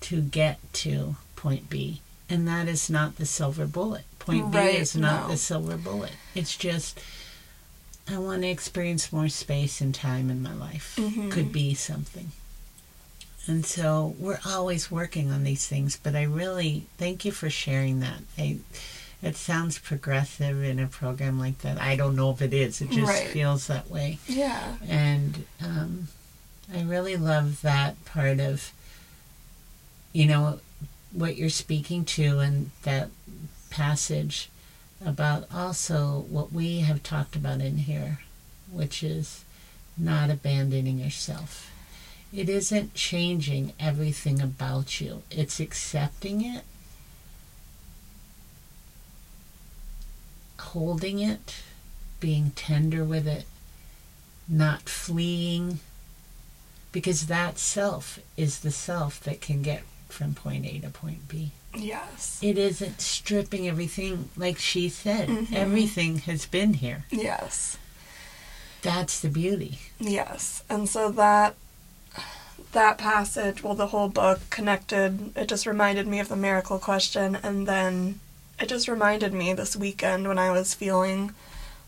[0.00, 2.02] to get to point B.
[2.28, 4.04] And that is not the silver bullet.
[4.18, 5.28] Point Right, B is not no.
[5.30, 6.12] the silver bullet.
[6.34, 7.00] It's just,
[8.10, 10.96] I want to experience more space and time in my life.
[10.96, 11.30] Mhm.
[11.30, 12.32] Could be something.
[13.46, 18.00] And so we're always working on these things, but I really thank you for sharing
[18.00, 18.20] that.
[18.38, 18.58] I,
[19.22, 21.80] it sounds progressive in a program like that.
[21.80, 22.80] I don't know if it is.
[22.80, 23.28] It just Right.
[23.28, 24.76] feels that way Yeah.
[24.86, 26.08] and um,
[26.72, 28.72] I really love that part of
[30.12, 30.58] you know
[31.12, 33.10] what you're speaking to and that
[33.70, 34.48] passage
[35.04, 38.20] about also what we have talked about in here,
[38.70, 39.44] which is
[39.96, 41.70] not abandoning yourself.
[42.32, 46.62] It isn't changing everything about you, it's accepting it,
[50.58, 51.56] holding it,
[52.20, 53.46] being tender with it,
[54.48, 55.80] not fleeing,
[56.92, 61.52] because that self is the self that can get from point A to point B.
[61.74, 62.38] Yes.
[62.42, 65.28] It isn't stripping everything, like she said.
[65.28, 65.52] Mhm.
[65.54, 67.04] Everything has been here.
[67.10, 67.76] Yes.
[68.82, 69.78] That's the beauty.
[69.98, 70.62] Yes.
[70.68, 71.54] And so that
[72.72, 77.36] that passage, well the whole book connected, it just reminded me of the miracle question
[77.42, 78.20] and then
[78.60, 81.34] it just reminded me this weekend when I was feeling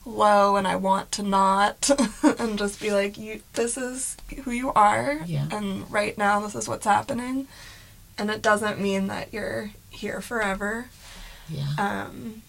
[0.04, 1.88] low and I want to not
[2.40, 5.46] and just be like you this is who you are Yeah.
[5.52, 7.46] and right now this is what's happening
[8.18, 10.86] and it doesn't mean that you're here forever
[11.48, 11.68] Yeah.
[11.78, 12.42] um,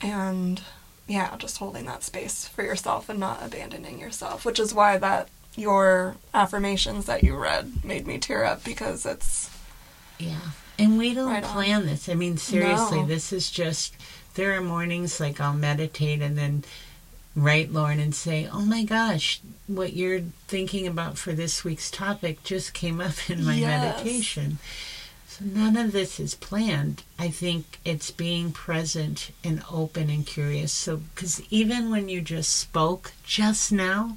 [0.00, 0.62] and
[1.06, 5.28] yeah, just holding that space for yourself and not abandoning yourself, which is why that
[5.56, 9.50] your affirmations that you read made me tear up because it's
[10.18, 10.38] Yeah.
[10.78, 11.52] And we don't Right on.
[11.52, 12.08] plan this.
[12.08, 13.06] I mean, seriously, No.
[13.06, 13.94] this is just,
[14.34, 16.64] there are mornings like I'll meditate and then
[17.36, 22.42] write Lauren and say, oh my gosh, what you're thinking about for this week's topic
[22.44, 23.80] just came up in my Yes.
[23.82, 24.58] meditation.
[25.26, 27.02] So none of this is planned.
[27.18, 30.72] I think it's being present and open and curious.
[30.72, 34.16] So, because even when you just spoke just now,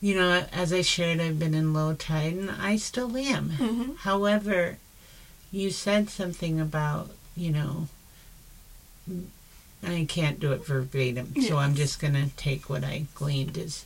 [0.00, 3.50] you know, as I shared, I've been in low tide and I still am.
[3.50, 3.96] Mhm.
[3.98, 4.78] However,
[5.52, 7.88] you said something about, you know,
[9.86, 13.84] I can't do it verbatim, so I'm just going to take what I gleaned is,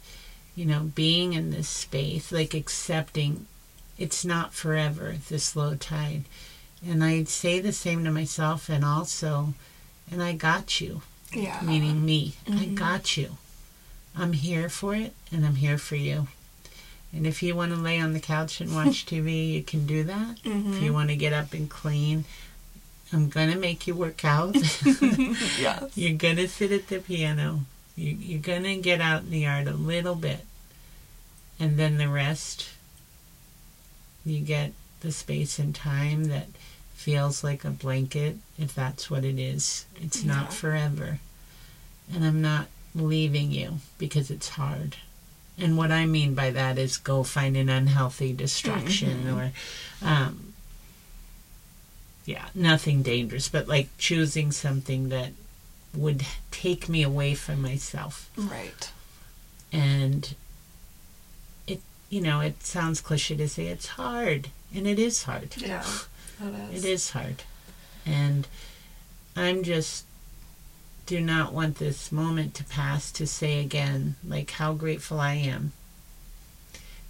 [0.54, 3.46] you know, being in this space, like accepting
[3.98, 6.24] it's not forever, this low tide.
[6.86, 9.54] And I'd say the same to myself and also,
[10.10, 12.34] and I got you, yeah, meaning me.
[12.46, 12.74] I Mhm.
[12.76, 13.36] got you.
[14.16, 16.28] I'm here for it, and I'm here for you.
[17.12, 20.04] And if you want to lay on the couch and watch TV, you can do
[20.04, 20.42] that.
[20.44, 20.76] Mhm.
[20.76, 22.24] If you want to get up and clean,
[23.12, 24.54] I'm going to make you work out.
[24.84, 27.60] yes, you're going to sit at the piano.
[27.96, 30.44] You, you're going to get out in the yard a little bit.
[31.58, 32.68] And then the rest,
[34.24, 36.48] you get the space and time that
[36.94, 39.86] feels like a blanket, if that's what it is.
[39.96, 40.34] It's Yeah.
[40.34, 41.20] not forever.
[42.12, 44.96] And I'm not leaving you because it's hard.
[45.56, 49.36] And what I mean by that is go find an unhealthy distraction Mhm.
[49.36, 49.52] or,
[50.06, 50.47] um,
[52.28, 55.30] yeah, nothing dangerous, but like choosing something that
[55.94, 58.30] would take me away from myself.
[58.36, 58.92] right,
[59.72, 60.34] And
[61.66, 65.54] it, you know, it sounds cliche to say it's hard, and it is hard.
[65.56, 65.82] yeah,
[66.42, 66.84] it is.
[66.84, 67.44] It is hard.
[68.04, 68.46] And
[69.34, 70.04] I'm just
[71.06, 75.72] do not want this moment to pass to say again, like how grateful I am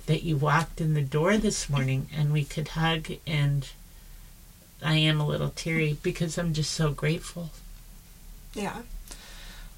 [0.06, 3.68] that you walked in the door this morning and we could hug and
[4.82, 7.50] I am a little teary because I'm just so grateful.
[8.54, 8.82] Yeah.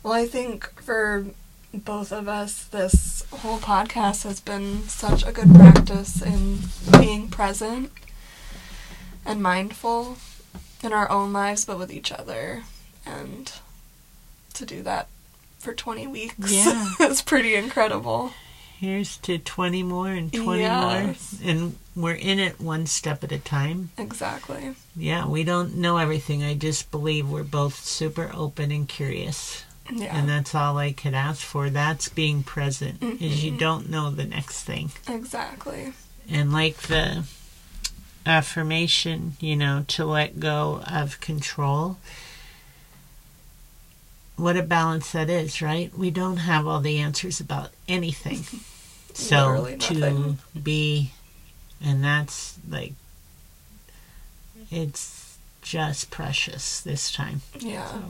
[0.03, 1.27] Well, I think for
[1.73, 6.59] both of us, this whole podcast has been such a good practice in
[6.99, 7.93] being present
[9.25, 10.19] and mindful
[10.83, 12.65] in our own lives, but with each other.
[13.07, 13.53] And
[14.55, 15.09] to do that
[15.59, 16.89] for 20 weeks Yeah.
[17.01, 18.33] is pretty incredible.
[18.81, 21.37] Here's to 20 more and 20 Yes.
[21.43, 21.51] more.
[21.51, 23.91] And we're in it one step at a time.
[23.99, 24.75] Exactly.
[24.97, 26.43] Yeah, we don't know everything.
[26.43, 29.65] I just believe we're both super open and curious.
[29.93, 30.17] Yeah.
[30.17, 31.69] And that's all I could ask for.
[31.69, 33.59] That's being present, is you Mhm.
[33.59, 34.93] don't know the next thing.
[35.07, 35.93] exactly.
[36.27, 37.25] And like the
[38.25, 41.99] affirmation, you know, to let go of control.
[44.37, 45.93] What a balance that is, right?
[45.99, 48.47] We don't have all the answers about anything.
[49.21, 51.13] So to be,
[51.85, 52.95] and that's like,
[54.71, 55.21] it's
[55.63, 57.43] just precious this time.
[57.59, 57.87] Yeah.
[57.87, 58.03] So,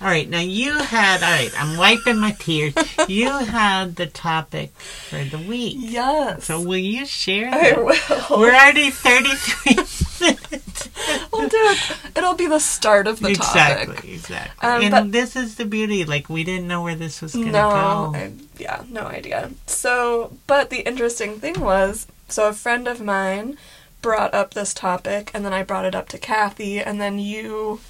[0.00, 2.74] all right, now you had, all right, I'm wiping my tears.
[3.08, 5.76] You had the topic for the week.
[5.78, 6.44] Yes.
[6.46, 7.94] So will you share I will.
[8.38, 10.02] We're already 33 minutes.
[11.32, 11.96] we'll do it.
[12.16, 14.10] It'll be the start of the exactly, topic.
[14.10, 14.68] exactly.
[14.68, 16.04] Um, and but- this is the beauty.
[16.04, 18.18] Like, we didn't know where this was going to No, go.
[18.18, 19.50] I, yeah, no idea.
[19.66, 23.56] So, but the interesting thing was, so a friend of mine
[24.02, 27.80] brought up this topic, and then I brought it up to Kathy, and then you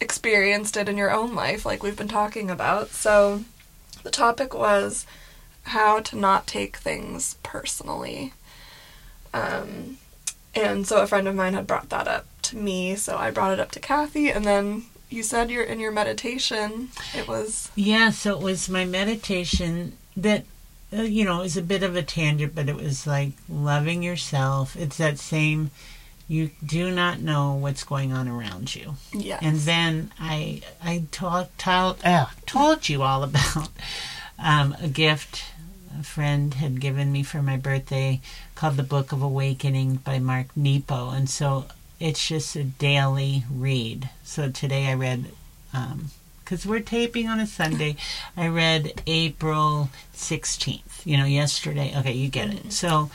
[0.00, 2.90] experienced it in your own life, like we've been talking about.
[2.90, 3.44] So,
[4.02, 5.06] the topic was
[5.68, 8.32] how to not take things personally.
[9.32, 9.93] Um,
[10.54, 13.52] and so a friend of mine had brought that up to me, so I brought
[13.52, 16.90] it up to Kathy, and then you said you're in your meditation.
[17.16, 20.44] It was Yeah, so it was my meditation that
[20.96, 24.02] uh, you know, it was a bit of a tangent, but it was like loving
[24.02, 24.76] yourself.
[24.76, 25.70] It's that same,
[26.28, 28.96] you do not know what's going on around you.
[29.12, 29.38] Yeah.
[29.42, 33.68] And then I I talk, told, uh, told you all about
[34.38, 35.44] um, a gift
[35.98, 38.20] a friend had given me for my birthday
[38.54, 41.10] called The Book of Awakening by Mark Nepo.
[41.10, 41.66] And so
[42.00, 44.10] it's just a daily read.
[44.24, 45.26] So today I read,
[45.72, 46.10] um,
[46.42, 47.96] because we're taping on a Sunday,
[48.36, 51.92] I read April 16th, you know, yesterday.
[51.96, 52.56] Okay, you get it.
[52.56, 52.70] Mm-hmm.
[52.70, 53.10] So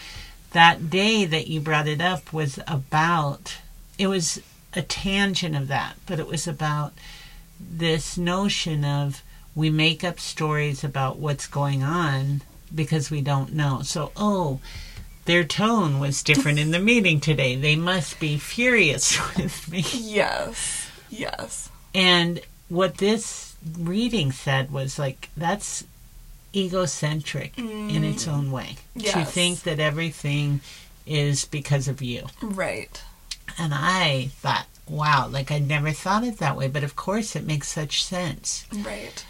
[0.51, 3.57] that day that you brought it up was about,
[3.97, 4.41] it was
[4.73, 6.93] a tangent of that, but it was about
[7.59, 9.21] this notion of
[9.53, 12.41] we make up stories about what's going on
[12.73, 13.81] because we don't know.
[13.83, 14.59] So, oh,
[15.25, 17.55] their tone was different in the meeting today.
[17.55, 19.83] They must be furious with me.
[19.93, 20.89] Yes.
[21.09, 21.69] Yes.
[21.93, 25.83] And what this reading said was like, that's
[26.55, 28.33] egocentric in its mm.
[28.33, 28.77] own way.
[28.95, 29.13] Yes.
[29.13, 30.61] To think that everything
[31.05, 32.25] is because of you.
[32.41, 33.03] Right.
[33.57, 36.67] And I thought, wow, like I'd never thought it that way.
[36.67, 38.65] But of course, it makes such sense.
[38.73, 39.25] Right.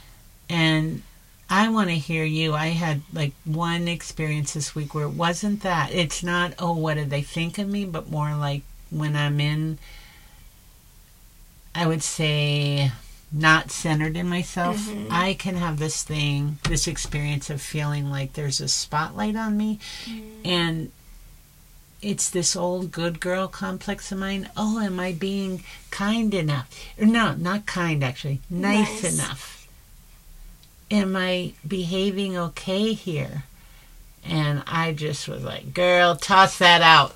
[0.50, 1.04] And
[1.50, 2.54] I want to hear you.
[2.54, 5.92] I had like one experience this week where it wasn't that.
[5.92, 7.86] It's not, oh, what did they think of me?
[7.86, 9.80] But more like when I'm in,
[11.74, 12.92] I would say,
[13.32, 15.08] not centered in myself, mm-hmm.
[15.12, 19.80] I can have this thing, this experience of feeling like there's a spotlight on me.
[20.06, 20.46] Mm-hmm.
[20.46, 20.92] And
[22.02, 24.50] it's this old good girl complex of mine.
[24.56, 26.70] Oh, am I being kind enough?
[27.00, 28.40] No, not kind actually.
[28.50, 29.14] Nice, Nice.
[29.20, 29.59] enough.
[30.92, 33.44] Am I behaving okay here?
[34.26, 37.14] And I just was like, girl, toss that out.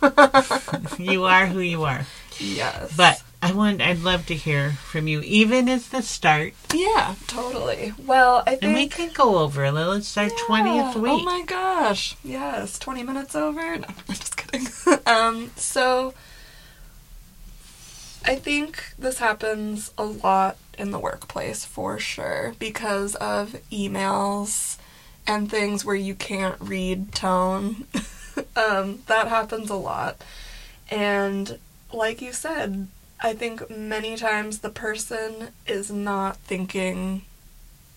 [1.00, 2.06] you are who you are.
[2.40, 2.96] Yes.
[2.96, 6.54] But I want I'd love to hear from you, even as the start.
[6.74, 7.94] yeah, totally.
[8.06, 9.94] Well, I think And we can go over a little.
[9.94, 10.30] It's our Yeah.
[10.48, 11.12] twentieth week.
[11.12, 12.16] Oh my gosh.
[12.24, 13.78] Yes, 20 minutes over.
[13.78, 14.68] No, I'm just kidding.
[15.06, 16.14] um, so
[18.26, 24.78] I think this happens a lot in the workplace for sure because of emails
[25.26, 27.86] and things where you can't read tone.
[28.56, 30.22] um, that happens a lot.
[30.90, 31.60] And
[31.92, 32.88] like you said,
[33.22, 37.22] I think many times the person is not thinking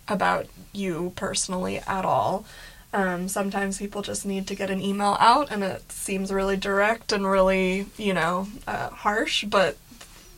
[0.09, 2.45] about you personally at all.
[2.93, 7.12] Um, sometimes people just need to get an email out, and it seems really direct
[7.12, 9.45] and really, you know, uh, harsh.
[9.45, 9.77] But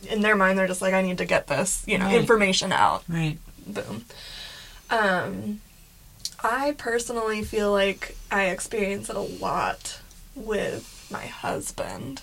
[0.07, 2.15] in their mind, they're just like, "I need to get this, you know, Right.
[2.15, 3.37] information out." Right.
[3.65, 4.05] Boom.
[4.89, 5.61] Um,
[6.43, 9.99] I personally feel like I experience it a lot
[10.35, 12.21] with my husband.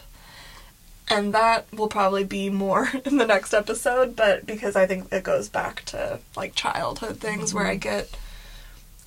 [1.08, 5.22] And that will probably be more in the next episode, but because I think it
[5.22, 8.08] goes back to like childhood things where I get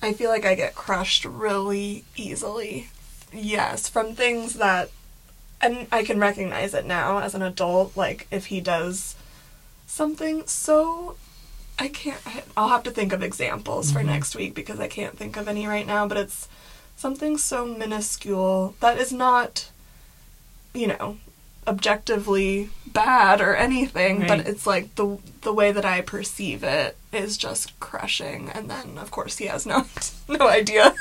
[0.02, 2.88] I feel like I get crushed really easily.
[3.34, 4.90] Yes, from things that
[5.60, 9.16] and I can recognize it now as an adult like if he does
[9.86, 11.16] something so
[11.80, 12.20] I can't.
[12.58, 14.08] I'll have to think of examples for mm-hmm.
[14.08, 16.06] next week because I can't think of any right now.
[16.06, 16.46] But it's
[16.94, 19.70] something so minuscule that is not,
[20.74, 21.16] you know,
[21.66, 24.26] objectively bad or anything.
[24.26, 28.50] But it's like the the way that I perceive it is just crushing.
[28.50, 29.86] And then of course he has no
[30.28, 30.94] no idea.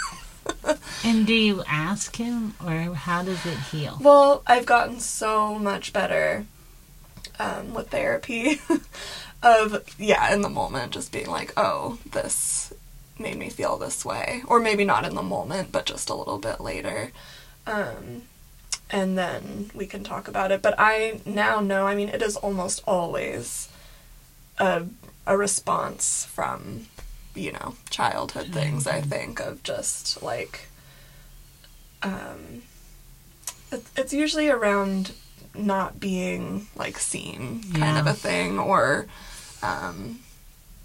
[1.03, 3.97] And do you ask him, or how does it heal?
[4.01, 6.45] Well, I've gotten so much better
[7.39, 8.59] um, with therapy
[9.43, 12.73] of, yeah, in the moment, just being like, oh, this
[13.17, 14.43] made me feel this way.
[14.47, 17.11] Or maybe not in the moment, but just a little bit later.
[17.65, 18.23] Um,
[18.89, 20.61] and then we can talk about it.
[20.61, 23.69] But I now know, I mean, it is almost always
[24.57, 24.85] a,
[25.25, 26.87] a response from,
[27.39, 30.67] you know, childhood things, I think, of just like,
[32.03, 32.63] um,
[33.71, 35.11] it's, it's usually around
[35.55, 39.07] not being like seen kind of a thing or
[39.63, 40.19] um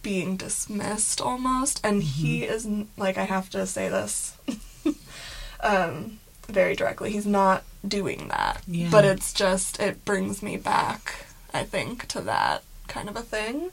[0.02, 1.80] being dismissed almost.
[1.84, 4.36] And he is like I have to say this
[5.60, 8.62] um very directly he's not doing that.
[8.66, 8.88] Yeah.
[8.90, 13.70] but it's just it brings me back I think to that kind of a thing.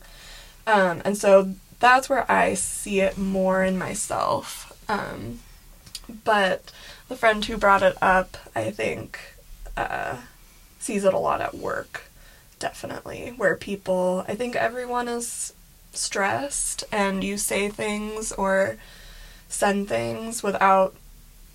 [0.68, 5.40] Um and so that's where I see it more in myself um
[6.24, 6.72] but
[7.08, 9.20] the friend who brought it up, I think,
[9.76, 10.18] uh,
[10.80, 12.04] sees it a lot at work,
[12.60, 15.54] definitely, where people, I think everyone is
[15.94, 18.78] stressed and you say things or
[19.50, 20.96] send things without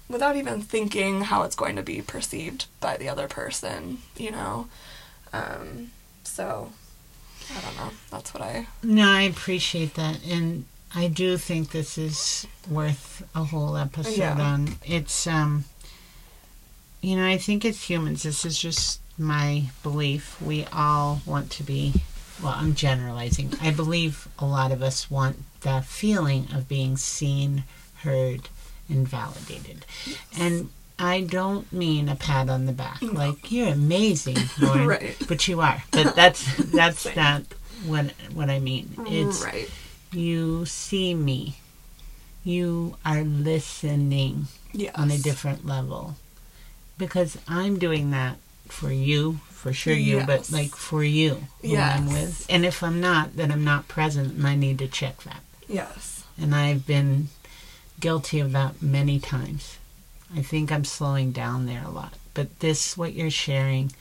[0.09, 4.69] without even thinking how it's going to be perceived by the other person, you know.
[5.33, 5.91] Um,
[6.23, 6.71] so
[7.55, 7.91] I don't know.
[8.11, 13.45] That's what I No, I appreciate that, and I do think this is worth a
[13.45, 14.41] whole episode Yeah.
[14.41, 14.77] on.
[14.85, 15.65] It's um
[17.03, 20.41] you know, I think as humans this is just my belief.
[20.41, 21.95] We all want to be
[22.43, 23.55] well, I'm generalizing.
[23.63, 27.65] I believe a lot of us want the feeling of being seen,
[28.03, 28.51] heard,
[28.91, 29.87] and validated.
[30.39, 30.69] And
[30.99, 33.03] I don't mean a pat on the back.
[33.03, 34.87] Like you're amazing, Lauren.
[34.87, 35.17] Right.
[35.29, 35.83] But you are.
[35.91, 37.43] But that's that's not
[37.85, 38.95] what what I mean.
[39.07, 39.71] It's right.
[40.13, 41.57] you see me.
[42.45, 44.95] You are listening Yes.
[44.95, 46.17] on a different level.
[46.99, 48.37] Because I'm doing that
[48.69, 52.47] for you, for sure you, but like for you who I'm with.
[52.49, 55.43] And if I'm not, then I'm not present and I need to check that.
[55.69, 56.25] Yes.
[56.41, 57.29] And I've been
[58.01, 59.79] guilty of that many times.
[60.35, 62.15] I think I'm slowing down there a lot.
[62.35, 63.93] But this, what you're sharing,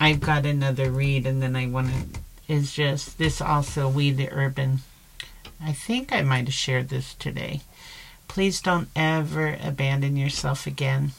[0.00, 4.30] I've got another read, and then I want to, is just this also, We the
[4.30, 4.80] Urban.
[5.62, 7.62] I think I might have shared this today.
[8.28, 11.12] Please don't ever abandon yourself again,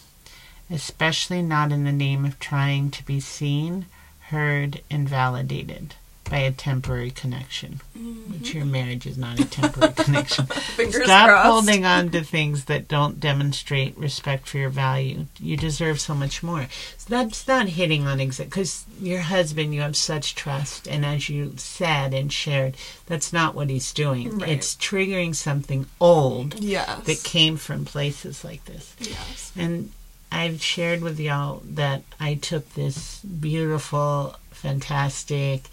[0.71, 3.87] especially not in the name of trying to be seen,
[4.29, 5.95] heard, and validated
[6.29, 8.33] by a temporary connection mm-hmm.
[8.33, 10.45] which your marriage is not a temporary connection.
[10.45, 11.45] Fingers Stop crossed.
[11.47, 15.25] holding on to things that don't demonstrate respect for your value.
[15.39, 16.67] You deserve so much more.
[16.97, 21.29] So that's not hitting on exact because your husband, you have such trust, and as
[21.29, 22.75] you said and shared,
[23.05, 24.39] that's not what he's doing.
[24.39, 24.49] Right.
[24.49, 27.05] It's triggering something old Yes.
[27.05, 28.95] that came from places like this.
[28.99, 29.51] yes.
[29.55, 29.91] And
[30.31, 35.63] I've shared with y'all that I took this beautiful, fantastic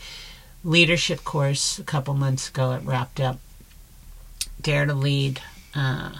[0.66, 2.72] leadership course a couple months ago.
[2.72, 3.38] It wrapped up.
[4.60, 5.40] Dare to Lead.
[5.74, 6.10] Uh,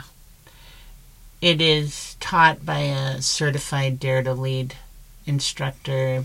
[1.41, 4.75] it is taught by a certified Dare to Lead
[5.27, 6.25] instructor,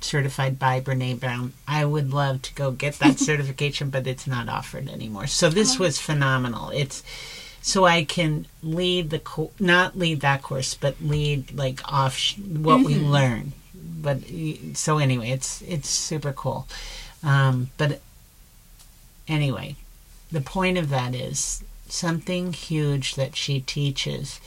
[0.00, 1.54] certified by Brene Brown.
[1.66, 5.26] I would love to go get that certification, but it's not offered anymore.
[5.26, 6.70] So this was phenomenal.
[6.70, 7.02] It's
[7.62, 12.84] so I can lead the co- not lead that course, but lead like off what
[12.84, 13.52] we learn.
[13.74, 14.18] But
[14.74, 16.66] so anyway, it's it's super cool.
[17.22, 18.00] Um, but
[19.28, 19.76] anyway,
[20.30, 24.40] the point of that is something huge that she teaches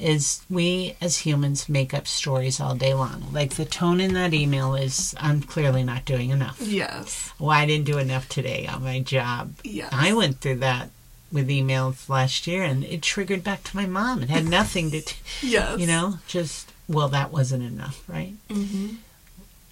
[0.00, 3.24] is we as humans make up stories all day long.
[3.32, 6.60] Like the tone in that email is I'm clearly not doing enough.
[6.60, 7.32] Yes.
[7.38, 9.54] Well, I didn't do enough today on my job.
[9.64, 9.88] Yes.
[9.92, 10.90] I went through that
[11.32, 14.22] with emails last year and it triggered back to my mom.
[14.22, 15.80] It had nothing to, t- Yes.
[15.80, 18.34] you know, just, well, that wasn't enough, right?
[18.48, 18.94] Mm-hmm.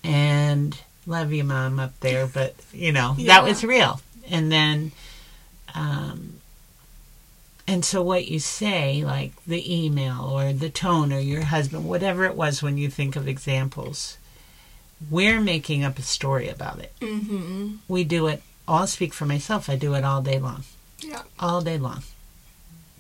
[0.03, 0.77] And
[1.07, 3.35] love you, mom, up there, but, you know, Yeah.
[3.35, 4.01] that was real.
[4.29, 4.93] And then,
[5.75, 6.41] um,
[7.69, 12.25] and so what you say, like the email or the tone or your husband, whatever
[12.25, 14.17] it was when you think of examples,
[15.11, 16.93] we're making up a story about it.
[17.01, 17.77] Mm-hmm.
[17.89, 20.65] We do it, I'll speak for myself, I do it all day long.
[21.01, 21.23] Yeah.
[21.39, 22.03] all day long.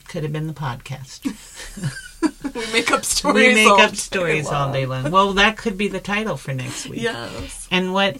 [0.07, 1.22] Could have been the podcast.
[2.56, 3.48] We make up stories.
[3.48, 5.10] we make all up day stories all day long.
[5.10, 7.02] Well, that could be the title for next week.
[7.02, 7.68] Yes.
[7.70, 8.16] And what?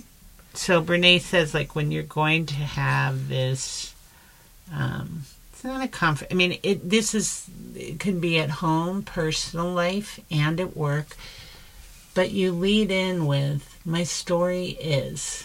[0.53, 3.95] So Brene says, like, when you're going to have this,
[4.75, 6.33] um, it's not a conference.
[6.33, 6.89] I mean, it.
[6.89, 11.17] This is it can be at home, personal life, and at work.
[12.15, 15.45] But you lead in with, "My story is."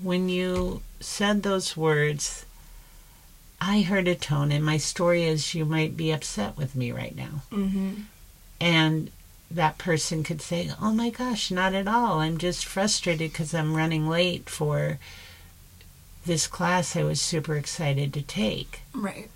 [0.00, 2.44] When you said those words,
[3.72, 7.16] I heard a tone, and my story is, you might be upset with me right
[7.16, 7.40] now.
[7.50, 8.02] Mm-hmm.
[8.60, 9.10] And
[9.50, 12.20] that person could say, Oh my gosh, not at all.
[12.20, 14.98] I'm just frustrated because I'm running late for
[16.26, 18.82] this class I was super excited to take.
[18.92, 19.30] Right.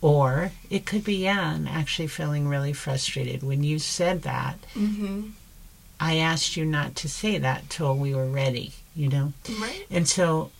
[0.00, 3.42] Or it could be, Yeah, I'm actually feeling really frustrated.
[3.42, 5.30] When you said that, Mm-hmm.
[5.98, 9.32] I asked you not to say that till we were ready, you know?
[9.60, 9.86] Right.
[9.90, 10.52] And so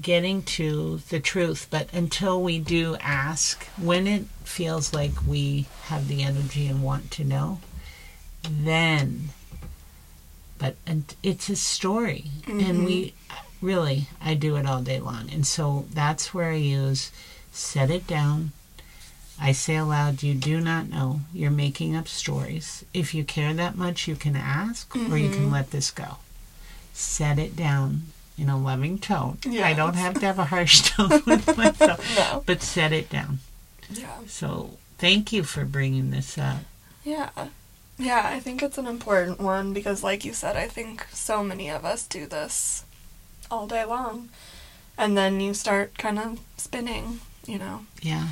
[0.00, 6.08] getting to the truth, but until we do ask, when it feels like we have
[6.08, 7.60] the energy and want to know,
[8.42, 9.30] then,
[10.58, 12.26] but and it's a story.
[12.46, 13.66] And we mm-hmm.
[13.66, 15.30] really, I do it all day long.
[15.32, 17.10] And so that's where I use
[17.52, 18.52] set it down.
[19.40, 21.20] I say aloud, you do not know.
[21.32, 22.84] You're making up stories.
[22.92, 25.52] If you care that much, you can ask or you can mm-hmm.
[25.52, 26.18] let this go.
[26.92, 28.02] Set it down
[28.36, 29.38] in a loving tone.
[29.46, 32.42] I don't have to have a harsh tone with myself, No.
[32.46, 33.38] but set it down.
[33.90, 34.18] Yeah.
[34.26, 36.58] So thank you for bringing this up.
[37.04, 37.30] Yeah.
[37.96, 41.70] Yeah, I think it's an important one because, like you said, I think so many
[41.70, 42.84] of us do this
[43.50, 44.30] all day long.
[44.98, 47.86] And then you start kind of spinning, you know.
[48.02, 48.28] Yeah.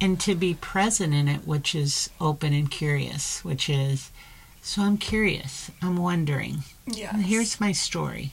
[0.00, 4.10] And to be present in it, which is open and curious, which is,
[4.62, 5.70] so I'm curious.
[5.82, 6.58] I'm wondering.
[6.86, 7.16] Yeah.
[7.16, 8.32] Here's my story.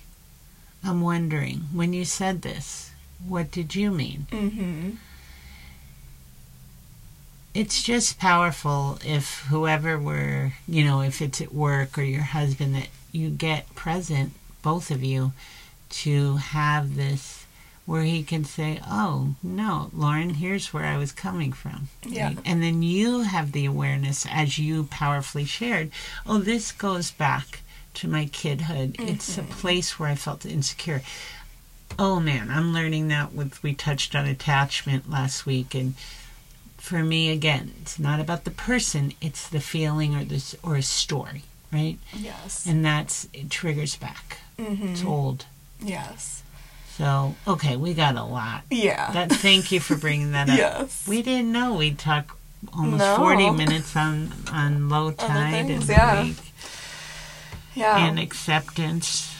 [0.85, 2.91] I'm wondering, when you said this,
[3.27, 4.27] what did you mean?
[4.31, 4.89] Mm-hmm.
[7.53, 12.75] It's just powerful if whoever were, you know, if it's at work or your husband,
[12.75, 15.31] that you get present, both of you,
[15.89, 17.45] to have this
[17.85, 21.89] where he can say, Oh, no, Lauren, here's where I was coming from.
[22.05, 22.33] Yeah.
[22.43, 25.91] And then you have the awareness, as you powerfully shared,
[26.25, 27.61] Oh, this goes back
[27.95, 28.95] to my kidhood.
[28.99, 31.01] It's a place where I felt insecure.
[31.97, 35.95] Oh man, I'm learning that with we touched on attachment last week and
[36.77, 40.81] for me again, it's not about the person, it's the feeling or this or a
[40.83, 41.43] story,
[41.73, 41.97] right?
[42.15, 42.65] Yes.
[42.67, 44.37] And that's it triggers back.
[44.59, 44.89] Mm-hmm.
[44.89, 45.45] It's old.
[45.81, 46.43] Yes.
[46.97, 48.63] So, okay, we got a lot.
[48.69, 49.11] Yeah.
[49.11, 50.57] That thank you for bringing that up.
[50.57, 51.05] yes.
[51.07, 52.37] We didn't know we'd talk
[52.73, 53.17] almost No.
[53.17, 56.23] 40 minutes on on low tide things, and yeah.
[56.23, 56.37] week
[57.75, 58.07] yeah.
[58.07, 59.35] and acceptance.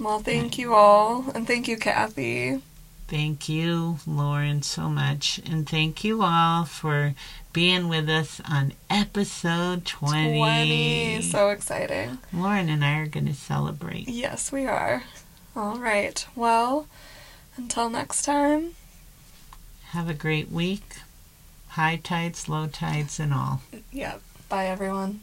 [0.00, 2.62] well, thank you all, and thank you, Kathy.
[3.10, 5.40] Thank you, Lauren, so much.
[5.44, 7.14] And thank you all for
[7.52, 10.38] being with us on episode 20.
[10.38, 11.22] 20.
[11.22, 12.18] So exciting.
[12.32, 14.08] Lauren and I are going to celebrate.
[14.08, 15.02] Yes, we are.
[15.56, 16.24] All right.
[16.36, 16.86] Well,
[17.56, 18.76] until next time.
[19.86, 20.98] Have a great week.
[21.70, 23.62] High tides, low tides, and all.
[23.90, 24.18] Yeah.
[24.48, 25.22] Bye, everyone.